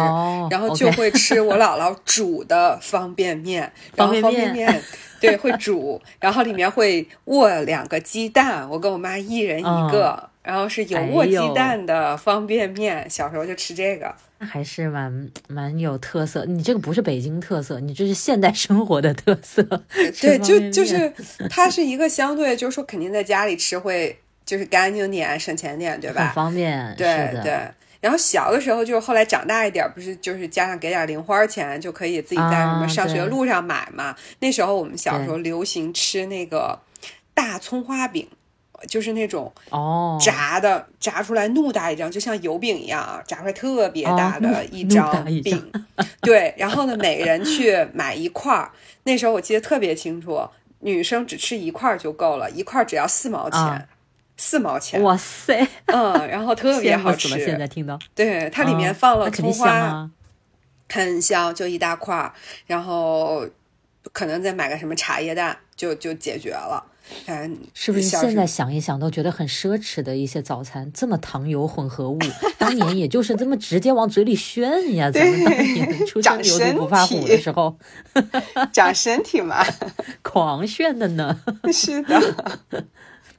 [0.49, 4.81] 然后就会吃我姥姥煮的方便面， 然后方便面
[5.19, 14.15] 对会煮，然后里面会卧两个鸡蛋，我跟我妈一人一个，然后是有卧鸡蛋的方便面，小时候就吃这个。
[14.45, 19.63] 还是蛮蛮有特色，你这个不是北京特色，你这是现代生活的特色。
[20.21, 21.12] 对，就就是
[21.49, 26.25] 它是一个相对，就是说肯定在家里吃会就是干净点、省钱点，对吧？
[26.25, 26.93] 很方便。
[26.97, 27.60] 对对。
[28.01, 34.13] 然后小的时候就是后来长大一点，不是就是加上给点零花钱就可以自己在什么上学路上买嘛。
[34.39, 36.77] 那时候我们小时候流行吃那个
[37.34, 38.27] 大葱花饼。
[38.88, 45.72] 就是那种哦，炸的炸出来怒大一张，就像油饼一样啊，炸出来特别大的 一张饼。
[46.22, 48.72] 对，然后呢，每个人去买一块儿。
[49.04, 50.41] 那时候我记得特别清楚，
[50.80, 53.88] 女生只吃一块儿就够了，一块儿只要四毛钱，
[54.38, 55.02] 四毛钱。
[55.04, 57.28] 哇塞，嗯，然后特别好吃。
[57.30, 60.10] 现在听到，对，它里面放了葱花，
[60.89, 62.34] 很香，就一大块儿，
[62.65, 63.46] 然后
[64.12, 66.84] 可能再买个什么茶叶蛋，就就解决了。
[67.25, 72.19] 嗯，是不是现在想一想都觉得很奢侈的一些早餐，这么糖油混合物，
[72.57, 75.11] 当年也就是这么直接往嘴里炫呀？
[75.11, 77.77] 咱们当年出生牛犊不怕虎的时候，
[78.71, 79.65] 长身体 嘛，
[80.23, 81.39] 狂炫的呢。
[81.71, 82.35] 是的。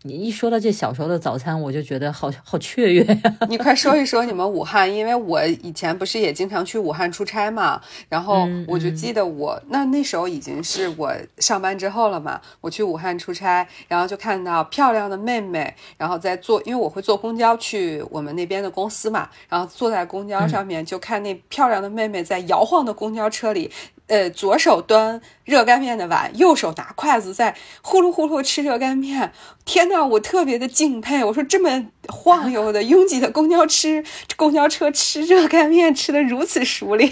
[0.07, 3.37] 你一说到这小时候的早餐，我就觉得好好雀跃呀！
[3.49, 23.71] 你快说一说你们武汉，因为我以前不是也经常去武汉出差嘛，然后我就记得我那那时候已经是我上班之后了嘛，我去武汉出差，然后就看到漂亮的妹妹，然后在坐，因为我会坐公交去我们那边的公司嘛，然后坐在公交上面就看那漂亮的妹妹在摇晃的公交车里。
[24.07, 29.33] 呃，左手端热干面的碗，右手拿筷子在呼噜呼噜吃热干面。
[29.65, 31.25] 天呐，我特别的敬佩。
[31.25, 34.03] 我说这么晃悠的拥挤的公交车
[34.37, 37.11] 公交车吃热干面，吃的如此熟练。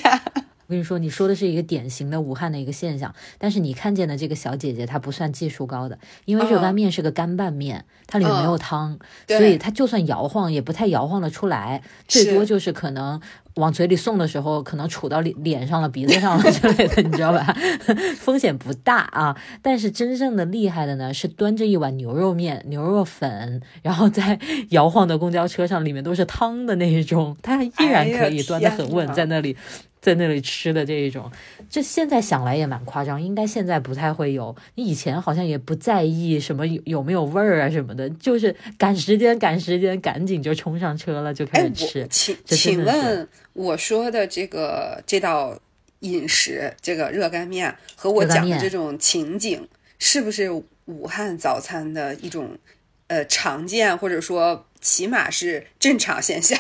[0.72, 3.14] 我跟你说，你说的是一个典型的武汉的一个现象。
[3.36, 13.20] 但是你看见的这个小姐姐，她不算技术高的，因为热干面是个干拌面，它里面没有汤，所以她就算摇晃也不太摇晃的出来，最多就是可能。
[13.56, 17.54] 往嘴里送的时候，可能杵到脸脸上了、鼻子上了之类的， 你知道吧？
[18.16, 19.36] 风险不大啊。
[19.60, 24.38] 但是真正的厉害的呢，是端着一碗牛肉面、牛肉粉，然后在
[24.70, 29.54] 摇晃的公交车上，里面都是汤的那一种，他依然可以端得很稳，在那里
[30.02, 31.30] 在那里吃的这一种，
[31.70, 34.54] 这现在想来也蛮夸张，应该现在不太会有。
[34.74, 42.06] 你以前好像也不在意什么有有没有味儿啊什么的，就是赶时间赶时间，赶紧就冲上车了就开始吃。
[42.10, 45.56] 请请问我说的这个这道
[46.00, 49.68] 饮食，这个热干面和我讲的这种情景，
[50.00, 50.50] 是不是
[50.86, 52.58] 武汉早餐的一种
[53.06, 56.58] 呃常见或者说起码是正常现象？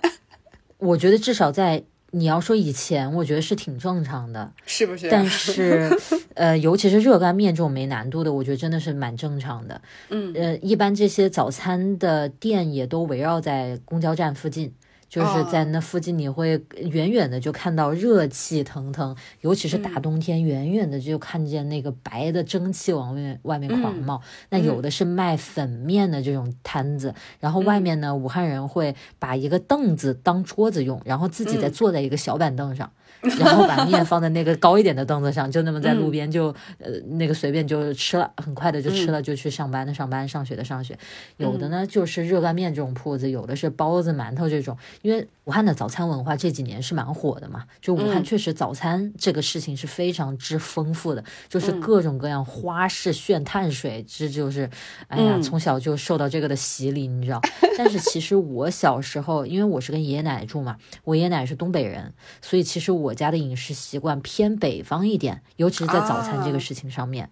[0.76, 1.82] 我觉得至少在
[2.12, 5.08] 你要说以前，我觉得是挺正常的，是不是？
[5.10, 5.90] 但是，
[6.34, 9.80] 呃，尤其是热干面这种没难度的，我觉得真的是蛮正常的。
[10.08, 14.72] 嗯，呃，一般这些早餐的店也都围绕在公交站附近。
[15.08, 24.20] 就是在那附近，你会远远的就看到热气腾腾，尤其是大冬天，远远的就看见那个白的蒸汽往外面外面狂冒。
[24.50, 32.90] 那有的是卖粉面的这种摊子，然后外面呢，武汉人会把一个凳子当桌子用，然后自己再坐在一个小板凳上。
[33.22, 36.46] 然后把面放在那个高一点的凳子上，就那么在路边就
[36.78, 40.98] 呃那个随便就吃了，很快的就吃了，就去上班的上班，上学的上学。
[41.36, 44.76] 有的呢就是热干面这种铺子，有的是包子、馒头这种。
[45.02, 54.68] 因为武汉的早餐文化这几年是蛮火的嘛，就武汉确实早餐这个事情是非常之丰富的，就是各种各样花式炫碳水，这就是
[55.08, 57.40] 哎呀从小就受到这个的洗礼，你知道。
[57.78, 67.30] 但是其实我小时候，因为我是跟爷爷奶奶住嘛，我爷爷奶奶是东北人，所以其实我家的饮食习惯偏北方一点，尤其是在早餐这个事情上面。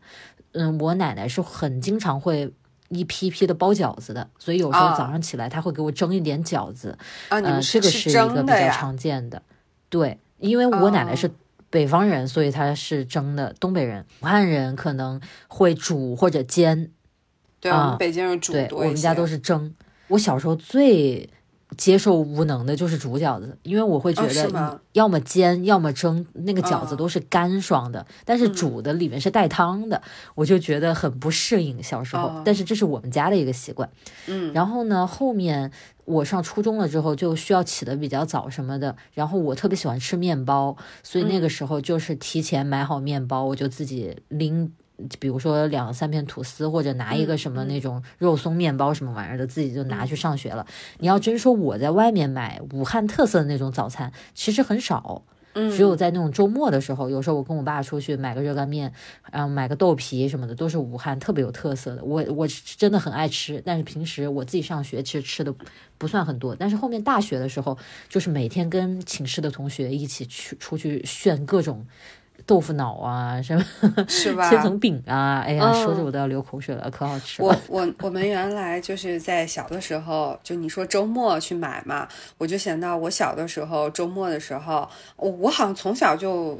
[0.52, 2.52] 嗯，我奶奶是很经常会
[2.88, 6.96] 一批批的包饺子的，所以有时候早上起来她会给我蒸一点饺子。
[7.28, 9.42] 啊，这个是一个比较常见的。
[9.88, 11.30] 对，因为我奶奶是
[11.70, 13.52] 北方人，所以她是蒸的。
[13.58, 16.90] 东北人、武汉人可能会煮或者煎。
[17.60, 19.74] 对啊，北京人煮对，我们家都是蒸。
[20.08, 21.28] 我小时候最
[21.74, 30.00] 接受无能的就是煮饺子，因为我会觉得，要么煎，要么蒸，那个饺子都是干爽的，但是煮的里面是带汤的，
[30.34, 31.82] 我就觉得很不适应。
[31.82, 33.88] 小时候，但是这是我们家的一个习惯。
[34.26, 35.70] 嗯，然后呢，后面
[36.04, 44.72] 我上初中了之后，就需要起的比较早什么的，然后我特别喜欢吃面包，所以那个时候就是提前买好面包，我就自己拎。
[45.18, 50.66] 比如说两三片吐司，或者拿一个什么那种肉松面包什么玩意儿的，自己就拿去上学了。
[50.98, 55.22] 你要真说我在外面买武汉特色的那种早餐，其实很少，
[55.54, 58.92] 只有在那种周末的时候，有时候我跟我爸出去买个热干面，
[59.30, 62.02] 然后买个豆皮什么的，都是武汉特别有特色的。
[62.02, 65.54] 我我真的很爱吃，但是平时我自己上学其实吃的
[65.96, 66.56] 不算很多。
[66.56, 67.78] 但是后面大学的时候，
[68.08, 71.86] 就是每天跟寝室的同学一起去出去炫各种。
[72.46, 73.64] 豆腐脑啊，什么
[74.06, 74.50] 是吧？
[74.50, 77.48] 千层饼啊，哎呀，说着我都要流口水了，可好吃了。
[77.48, 82.06] 我我我们原来就是在小的时候，就你说周末去买嘛，
[82.38, 86.58] 我就想到我小的时候周末的时候，我我好像从小就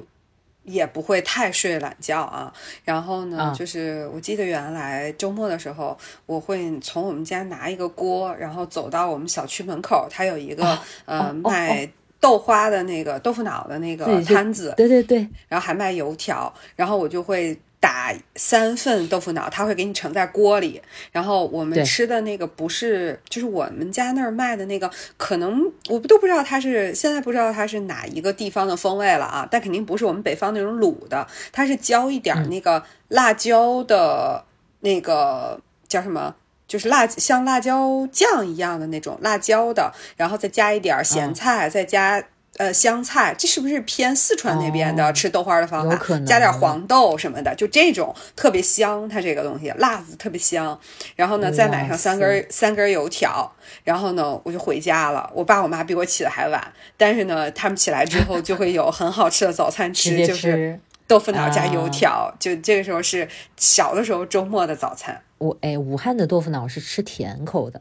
[0.63, 2.53] 也不会太睡懒觉啊。
[2.85, 11.89] 然后呢，就是我记得原来周末的时候，我会从我们家拿一个锅，然后走到我们小区门口，它有一个呃卖。
[12.25, 20.81] 豆花的那个豆腐脑的那个摊子，对对对，然后还卖油条，然后我就会打三份豆腐脑，他会给你盛在锅里，
[21.13, 34.43] 然后我们吃的那个不是，就是我们家那儿卖的那个，可能我都不知道它是现在不知道它是哪一个地方的风味了啊，但肯定不是我们北方那种卤的，它是浇一点那个辣椒的
[34.81, 36.35] 那个叫什么？
[36.75, 42.21] 就是辣像辣椒酱一样的那种辣椒的，然后再加一点咸菜，再加
[42.57, 46.19] 呃香菜，这是不是偏四川那边的吃豆花的方法？
[46.27, 49.09] 加点黄豆什么的，就这种特别香。
[49.09, 50.77] 它这个东西辣子特别香。
[51.15, 53.49] 然后呢，再买上三根三根油条，
[53.85, 55.31] 然后呢，我就回家了。
[55.33, 56.61] 我爸我妈比我起的还晚，
[56.97, 62.35] 但是呢，他们起来之后就会有 很好吃的早餐吃，就是豆腐脑加油条。
[62.41, 65.21] 就这个时候是小的时候周末的早餐。
[65.45, 67.79] 我哎，武汉的豆腐脑是吃甜口的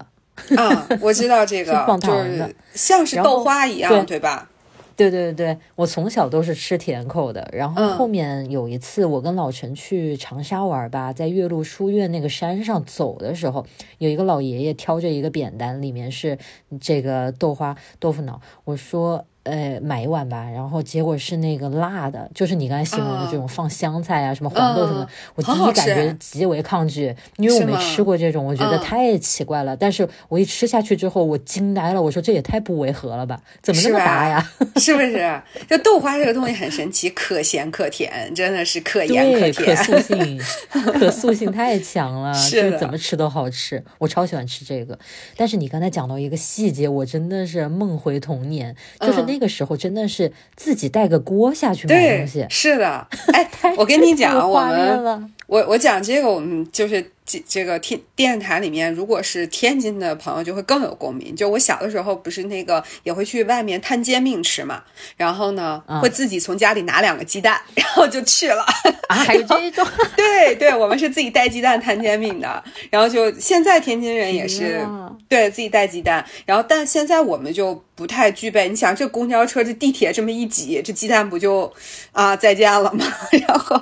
[0.57, 4.49] 啊，我知道这个，就是像是豆花一样，对吧？
[4.95, 7.49] 对对对我从小都是吃甜口的。
[7.53, 13.65] 然后后面有一次，我跟老陈去长沙玩吧，在岳麓书院那个山上走的时候，
[13.97, 16.37] 有一个老爷爷挑着一个扁担，里面是
[16.81, 18.41] 这个豆花豆腐脑。
[18.65, 19.25] 我说。
[19.43, 29.75] 呃，买一碗吧，然后结果是那个辣的，就是你刚才形容的这种放香菜啊，什么黄豆什么，我第一感觉极为抗拒，因为我没吃过这种，我觉得太奇怪了。
[29.75, 34.49] 但是我一吃下去之后，我惊呆了，我说这也太不违和了吧，怎么那么搭呀？
[34.79, 35.41] 是不是？
[35.67, 40.41] 这豆花这个东西很神奇，可咸可甜，真的是可盐可甜，可塑性，
[40.71, 44.97] 可塑性太强了，是怎么吃都好吃，我超喜欢吃这个。
[45.35, 49.32] 但是你刚才讲到一个细节，我真的是梦回童年，就是那。
[49.33, 53.07] 那个时候真的是自己带个锅下去买东西，是的。
[53.33, 57.11] 哎，我跟你讲，我们我我讲这个，我们就是。
[57.25, 61.33] 这这个天电台里面，如果是天津的朋友，就会更有共鸣。
[61.33, 64.83] 就我小的时候，不是那个也会去外面摊煎饼吃嘛，
[65.15, 68.65] 然后呢，会自己从家里拿两个鸡蛋，然后就去了。
[69.07, 69.87] 还有这种？
[70.17, 72.61] 对对，我们是自己带鸡蛋摊煎饼的。
[72.89, 74.85] 然后就现在天津人也是
[75.29, 78.69] 对自己带鸡蛋，然后但现在我们就不太具备。
[78.69, 81.73] 你想，这公交车、这地铁这么一挤，这鸡蛋不就
[82.11, 83.05] 啊再见了吗？
[83.47, 83.81] 然后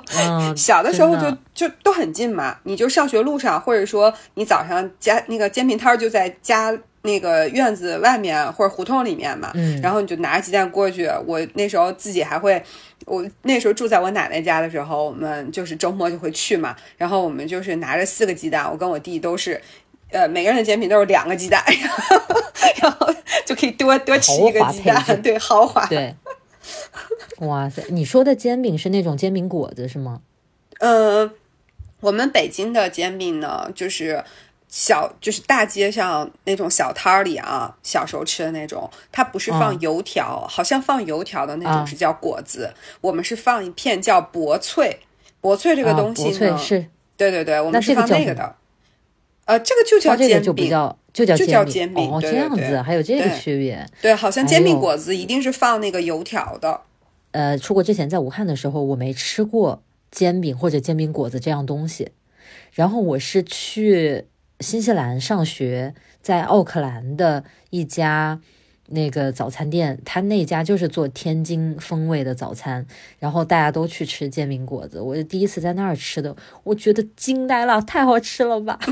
[0.55, 1.37] 小的时候就
[1.67, 3.31] 就都很近嘛，你就上学路。
[3.41, 9.51] 上，或者说你早上家那个煎饼摊就在家那个院子外面或者胡同里面嘛，
[9.81, 11.09] 然后你就拿着鸡蛋过去。
[11.25, 12.61] 我那时候自己还会，
[13.05, 19.59] 我那时候住在我奶奶家的时候，我们就是周末就会去嘛，然后我们就是拿着四个鸡蛋，我跟我弟都是，
[20.11, 21.63] 呃，每个人的煎饼都是两个鸡蛋，
[22.81, 23.13] 然后
[23.45, 26.15] 就可以多多吃一个鸡蛋， 对，豪华，对，
[27.39, 30.21] 哇塞，你说的煎饼是那种煎饼果子是吗？
[30.79, 31.31] 呃。
[32.01, 34.23] 我们北京的煎饼呢，就是
[34.67, 45.01] 小，就是大街上那种小摊儿里啊，小时候吃的那种，它不是放油条，好像放油条的那种是叫果子，我们是放一片叫薄脆，
[45.41, 46.83] 薄脆这个东西呢，是，
[47.15, 48.55] 对对对，我们是放那个的，
[49.51, 50.69] 呃，这个就叫煎饼，
[51.11, 56.81] 就叫就叫煎饼，哦，这样子，还有这个区别，对，好像煎饼果子一定是放那个油条的，
[57.31, 59.83] 呃，出国之前在武汉的时候，我没吃过。
[60.11, 62.09] 煎饼或者煎饼果子这样东西，
[62.73, 64.25] 然后我是去
[64.59, 68.41] 新西兰上学，在奥克兰的一家
[68.91, 72.85] 那个早餐店，他那家就是做天津风味的早餐，
[73.19, 78.79] 然后大家都去吃煎饼果子，我是第一次在那儿吃的，我觉得惊呆了，太好吃了吧！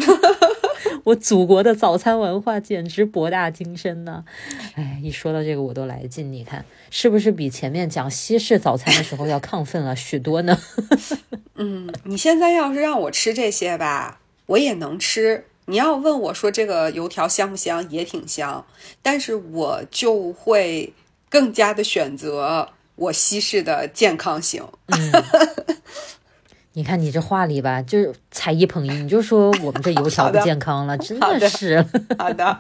[1.06, 4.24] 我祖国的早餐文化简直博大精深呢，
[4.76, 10.58] 哎，一说到这个我都来劲，你看是不是比前面讲西式早餐的时候要亢奋了许多呢？
[11.56, 15.46] 嗯，你现在要是让我吃这些吧，我也能吃。
[15.70, 18.66] 你要问我说这个油条香不香，也挺香，
[19.04, 20.92] 但是我就会
[21.30, 24.66] 更加的选择我西式的健康型。
[26.74, 31.86] 你看你这话里吧，就是才一捧一，你就说我们这油条不健康了，真的是。
[32.18, 32.60] 好的。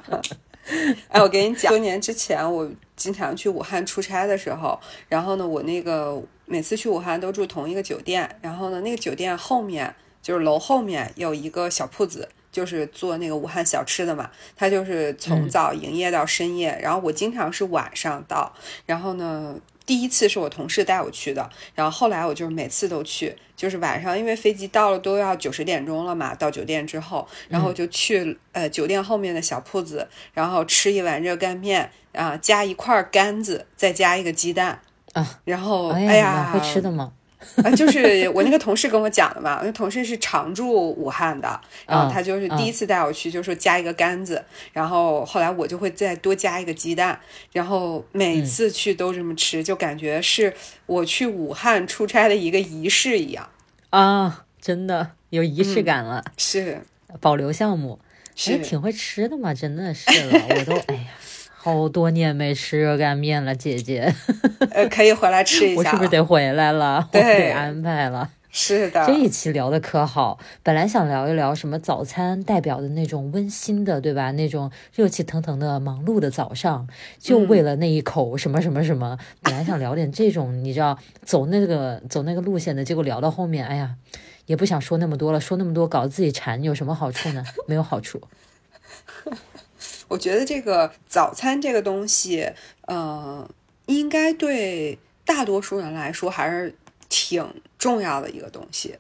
[1.08, 18.54] 哎，我给你讲，多年之前我经常去武汉出差的时候，然后呢，我那个每次去武汉都住同一个酒店，然后呢，那个酒店后面就是楼后面有一个小铺子，就是做那个武汉小吃的嘛，他就是从早营业到深夜，然后我经常是晚上到，
[18.86, 19.56] 然后呢。
[19.86, 34.80] 第一次是我同事带我去的，然后后来我就是每次都去，就是晚上，因为飞机到了都要九十点钟了嘛，到酒店之后，然后就去呃酒店后面的小铺子，然后吃一碗热干面啊，加一块干子，再加一个鸡蛋
[35.14, 37.12] 啊，然后哎呀，会吃的吗？
[37.64, 47.20] 啊，就是我那个同事跟我讲的嘛，那同事是常驻武汉的，然后他就是第一次带我去，就说加一个杆子，然后后来我就会再多加一个鸡蛋，
[47.54, 50.54] 然后每次去都这么吃，就感觉是
[50.86, 53.50] 我去武汉出差的一个仪式一样
[53.90, 56.82] 啊，真的有仪式感了，是
[57.22, 58.00] 保留项目，
[58.36, 61.08] 是挺会吃的嘛，真的是了，我都 哎呀。
[61.74, 64.14] 好多年没吃热干面了，姐姐。
[64.72, 65.78] 呃，可以回来吃一下。
[65.78, 67.08] 我是不是得回来了？
[67.14, 68.30] 我得安排了。
[68.52, 69.06] 是的。
[69.06, 74.32] 这一期聊的可好，本来想聊一聊什么早餐代表的那种温馨的，对吧？
[74.32, 76.88] 那种热气腾腾的忙碌的早上，
[77.20, 79.20] 就为了那一口什么什么什么。
[79.44, 83.92] 本来想聊点这种，你知道，走那个走那个路线的，结果聊到后面，哎呀，
[84.48, 87.44] 也不想说那么多了，说那么多搞得自己馋，有什么好处呢？
[87.68, 88.20] 没有好处。
[90.10, 92.52] 我觉得这个早餐这个东西，
[92.88, 93.50] 呃，
[93.86, 96.76] 应该对大多数人来说还是
[97.08, 98.96] 挺重要的一个东西。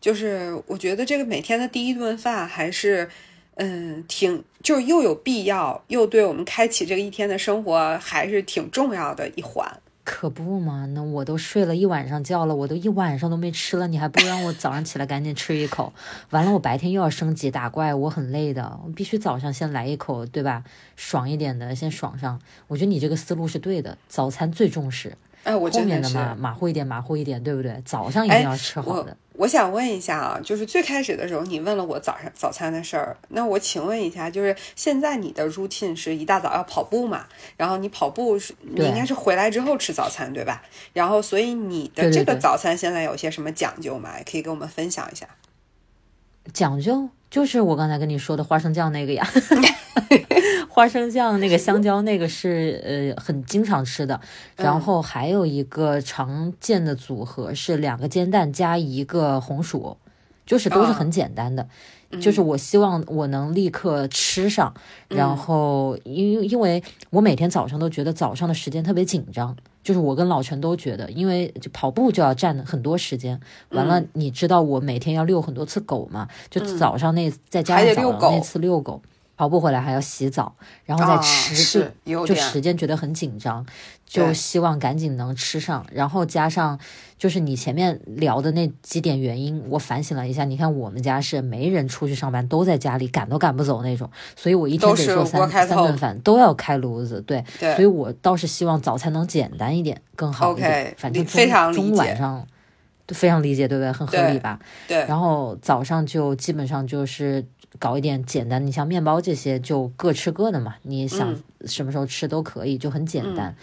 [0.00, 3.10] 就是我觉得这个每天的第一顿饭还是，
[3.56, 9.66] 嗯，挺就是又有必要，又对我们开启这个一天的生活还是挺重要的一环。
[10.04, 15.92] 可不嘛，那我都睡了一晚上觉了，我都一晚上都没吃了，你还不让我早上起来赶紧吃一口？
[16.30, 20.62] 完了，我白天又要升级打怪，我很累的，我必须早上先来一口，对吧？
[20.94, 22.38] 爽一点的，先爽上。
[22.68, 25.16] 我觉得你这个思路是对的，早餐最重视。
[25.44, 27.80] 哎，我后面的嘛，马虎一点，马虎一点，对不对？
[27.84, 29.16] 早上一定要吃好的。
[29.34, 37.26] 我想问一下啊，就是最开始的时候，你问了我早上早餐的事儿，那我请问一下，就是现在你的 routine 是一大早要跑步嘛？
[37.56, 40.62] 然后你跑步是，你应该是回来之后吃早餐对吧？
[40.92, 44.12] 然后所以你的这个早餐现在有些什么讲究吗？
[44.24, 45.28] 可以跟我们分享一下。
[46.52, 47.08] 讲究。
[47.34, 49.26] 就是我刚才跟你说的花生酱那个呀，
[50.70, 52.80] 花生酱那个香蕉那个是
[53.16, 54.20] 呃很经常吃的，
[54.54, 59.96] 然后还有一个常见的组合是两个煎蛋加一个红薯，
[60.46, 61.66] 就是都是很简单的。
[62.20, 64.72] 就是我希望我能立刻吃上，
[65.08, 66.80] 然后因因为
[67.10, 73.38] 我每天早上都觉得早上的时间特别紧张，就是我跟老陈都觉得，因为就跑步就要占很多时间。
[73.68, 76.26] 完了，你知道我每天要遛很多次狗嘛？
[76.50, 79.00] 就早上那在家里早上那次遛狗。
[79.36, 80.54] 跑步回来还要洗澡，
[80.84, 83.66] 然后再吃，就就时间觉得很紧张，
[84.06, 85.84] 就希望赶紧能吃上。
[85.92, 86.78] 然后加上
[87.18, 90.44] 就是你前面聊的那几点原因，我反省了一下。
[90.44, 97.20] 你看我们家是没人出去上班，都在家里赶都赶不走那种，所以我一天得做三三顿饭，都要开炉子。
[97.22, 100.94] 对，所以我倒是希望早餐能简单一点更好一点。
[100.96, 102.46] 反正中中晚上
[103.04, 103.90] 都非常理解，对不对？
[103.90, 104.60] 很合理吧？
[104.86, 104.98] 对。
[105.06, 107.44] 然后早上就基本上就是。
[107.78, 111.34] 搞一点简单，你像面包这些就各吃各的嘛，你想
[111.66, 113.54] 什么时候吃都可以，就很简单。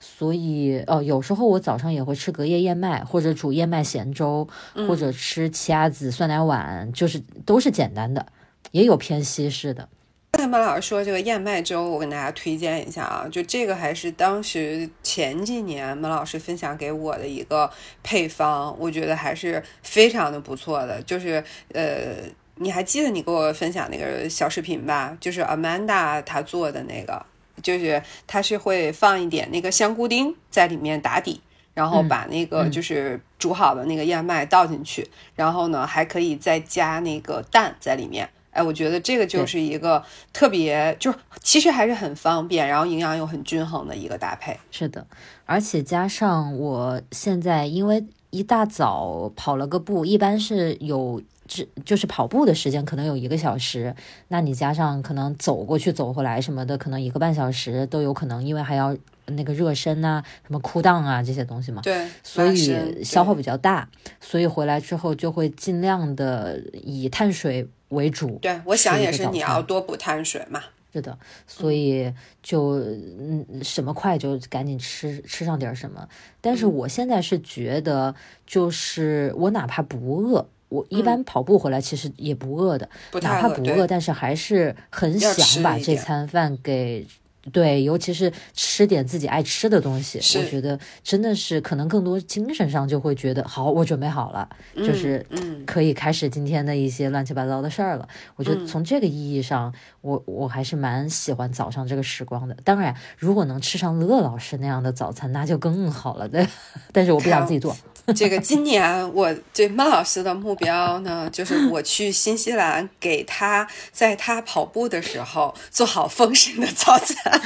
[0.00, 4.48] 所以哦，有时候我早上也会吃隔夜燕麦，或者煮燕麦咸粥，
[4.88, 8.24] 或者吃奇亚籽酸奶碗，就是都是简单的，
[8.72, 9.88] 也有偏西式的。
[10.32, 17.70] 刚才马老师说这个燕麦粥，我跟大家推荐一下啊，就这个还是当时前几年马老师分享给我的一个
[18.02, 21.44] 配方，我觉得还是非常的不错的，就是
[21.74, 22.14] 呃。
[22.62, 25.16] 你还记得你给我分享那个小视频吧？
[25.18, 27.24] 就是 Amanda 她做的那个，
[27.62, 31.40] 就是她是会放一点那个香菇丁在里面打底，
[31.72, 38.28] 然后把那个就是煮好的那个燕麦倒进去，然后呢还可以再加那个蛋在里面。
[38.50, 44.54] 哎，我觉得这个就是一个特别，就是其实还是很方便，然后营养又很均衡的一个搭配。
[44.70, 45.06] 是的，
[45.46, 51.22] 而且加上我现在因为一大早跑了个步，一般是有。
[51.52, 53.92] 是，就是跑步的时间可能有一个小时，
[54.28, 58.96] 那你加上可能走过去、走回来什么的，可能一个半小时都有可能，因为还要
[59.26, 61.82] 那个热身呐、什么裤裆啊这些东西嘛。
[61.82, 63.88] 对，所以消耗比较大，
[64.20, 68.38] 所以回来之后就会尽量的以碳水为主。
[68.40, 70.62] 对，我想也是，你要多补碳水嘛。
[70.92, 76.08] 是的，所以就嗯，什么快就赶紧吃吃上点什么。
[76.40, 78.14] 但是我现在是觉得，
[78.46, 80.46] 就是我哪怕不饿。
[80.70, 82.88] 我一般跑步回来其实也不饿的，
[83.20, 87.06] 哪怕不饿，但是还是很想把这餐饭给
[87.52, 90.18] 对，尤其是吃点自己爱吃的东西。
[90.38, 94.46] 我觉得真的是可能更多精神上就会觉得好，我准备好了，
[94.76, 95.24] 就是
[95.66, 98.06] 可以开始今天的一些乱七八糟的事儿了。
[98.36, 102.54] 我觉得从这个意义上，我我还是蛮喜欢早上这个时光的。
[102.62, 106.28] 当然，如果能吃上乐老师那样的早餐，那就更好了。
[106.28, 106.46] 对，
[106.92, 107.74] 但是我不想自己做。
[108.16, 117.40] 这个今年我对孟老师的目标呢，就是我去新西兰给他在他跑步的时候做好丰盛的早餐，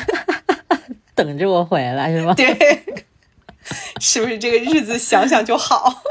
[1.15, 2.35] 等着我回来是吗？
[2.37, 3.05] 对，
[4.01, 6.03] 是不是这个日子想想就好？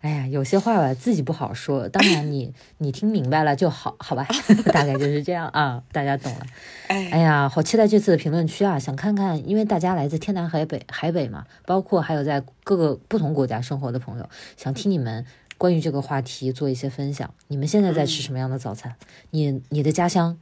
[0.00, 4.26] 哎呀，有些话吧自己不好说，当然你你听明白了就好，好吧？
[4.72, 6.46] 大概就是这样啊，大家懂了。
[6.88, 8.78] 哎呀，好期待这次的评论区啊！
[8.78, 14.26] 想看看，因为大家来自天南海北，海北嘛，包括还有在各个不同国家生活的朋友，
[14.56, 15.26] 想听你们
[15.58, 17.34] 关于这个话题做一些分享。
[17.48, 18.96] 你们现在在吃什么样的早餐？
[19.30, 20.38] 你你的家乡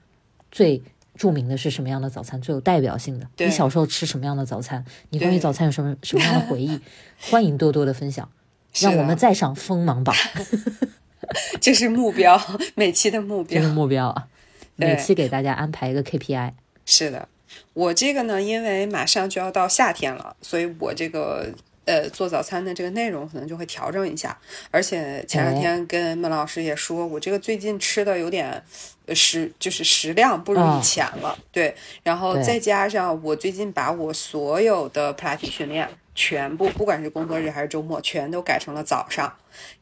[0.52, 0.80] 最
[1.16, 2.40] 著名的是什么样的早餐？
[2.40, 3.28] 最有代表性的？
[3.38, 4.84] 你小时候吃什么样的早餐？
[5.10, 6.78] 你关于早餐有什么什么样的回忆？
[7.20, 8.30] 欢迎多多的分享。
[8.74, 10.14] 让我们再上锋芒榜，
[11.60, 12.40] 这是目标，
[12.76, 13.60] 每期的目标。
[13.60, 14.28] 这是目标啊，
[14.76, 16.52] 每期给大家安排一个 KPI。
[16.86, 17.28] 是的，
[17.74, 21.52] 我这个呢，因为马上就要到夏天了，所以我这个
[21.86, 24.38] 呃做早餐的这个内容可能就会调整一下。
[24.70, 28.62] 而且前两天跟孟老师也说，我这个最近吃的有点
[29.14, 31.36] 食，就是食量不如以前了。
[31.50, 35.88] 对，然后再加上我最近把我所有的普拉提训练。
[36.18, 39.32] 全部不管是工作日还是周末，全都改成了早上，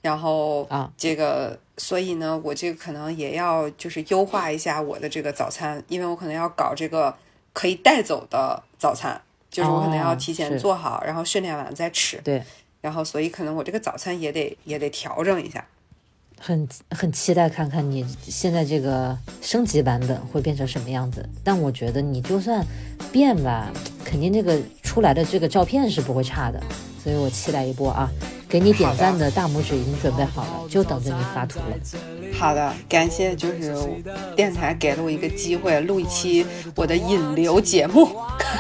[0.02, 7.16] 然后啊，这个，所以呢，我这个可能也要就是优化一下我的这个早餐，因为我可能要搞这个
[7.54, 9.18] 可以带走的早餐，
[9.50, 12.20] 就是我可能要提前做好，然后训练完再吃。
[12.22, 12.42] 对，
[12.82, 15.66] 然后所以可能我这个早餐也得也得调整一下。
[16.38, 22.62] 很很期待看看你现在这个升级版本会变成什么样子，但我觉得你就算
[23.10, 23.72] 变吧，
[24.04, 24.60] 肯定这个
[24.96, 26.58] 出来的这个照片是不会差的，
[27.04, 28.08] 所以我期待一波啊！
[28.48, 31.76] 给你点赞的大拇指已经准备好了，就等着你发图了。
[32.32, 33.76] 好的，感谢就是
[34.34, 38.08] 电台给了我一个机会，录一期我的引流节目。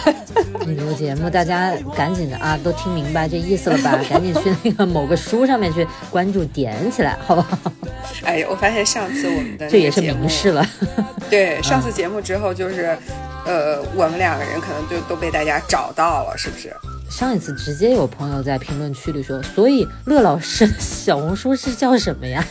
[0.66, 3.98] 引流节目，大家赶紧的啊，都听明白这意思了吧？
[4.10, 7.72] 赶紧去那个某个书上面去关注点起来，好不好？
[8.24, 10.66] 哎，我发现上次我们的这也是明示了。
[11.30, 12.98] 对，上次节目之后就是，
[13.46, 16.74] 呃，我们两个人可能就都被大家找到了，是不是？
[17.08, 22.44] 上一次直接有朋友在评论区里说，所以乐老师小红书是叫什么呀？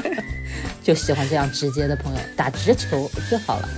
[0.82, 3.68] 就喜欢这样直接的朋友，打直球就好了。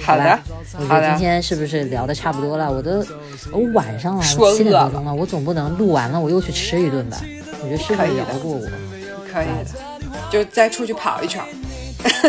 [0.00, 0.38] 好的，
[0.78, 2.72] 我觉得今天是不是聊的差不多了？
[2.72, 3.04] 我都
[3.52, 7.18] 我晚上了，七点多钟了，我总不能录完了我又去吃一顿吧？
[7.62, 8.66] 我觉得是不是聊过我？
[9.30, 9.64] 可以的，
[10.30, 11.42] 就再出去跑一圈。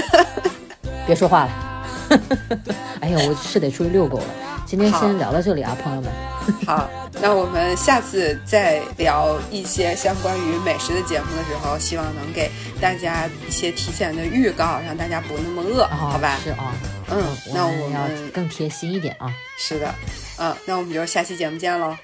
[1.08, 1.73] 别说话了。
[3.02, 4.26] 哎呀，我是得出去遛狗了。
[4.66, 6.12] 今天先聊到这里啊，朋友们。
[6.66, 6.90] 好，
[7.22, 12.50] 那我们下次再聊一些相关于美食的节目的时候，希望能给
[12.82, 16.38] 大家一些提前的预告，让大家不那么饿，好吧？
[16.44, 16.74] 是啊。
[17.10, 17.22] 嗯，
[17.54, 18.00] 那我们要
[18.34, 19.32] 更贴心一点啊。
[19.58, 19.94] 是的，
[20.38, 21.96] 嗯，那我们就下期节目见喽。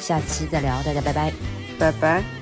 [0.00, 1.32] 下期再聊，大家拜拜，
[1.78, 2.41] 拜拜。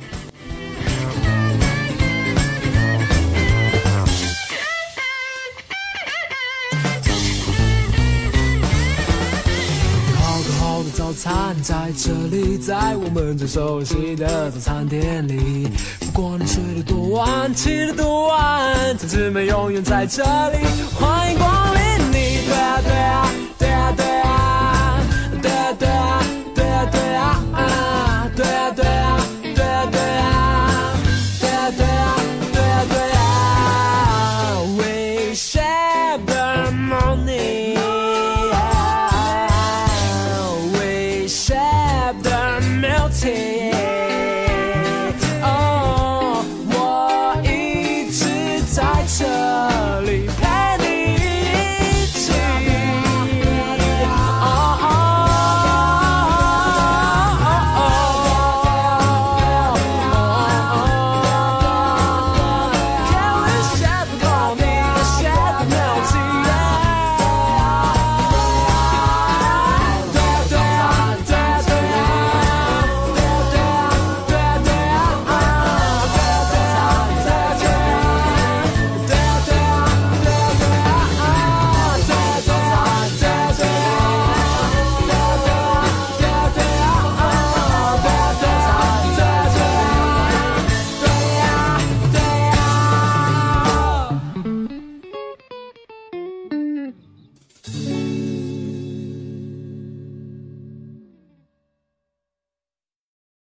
[10.95, 15.69] 早餐在这里，在我们最熟悉的早餐店里。
[16.01, 20.59] 不管你睡得多晚，起得多晚，同志们永远在这里，
[20.95, 21.80] 欢迎光临。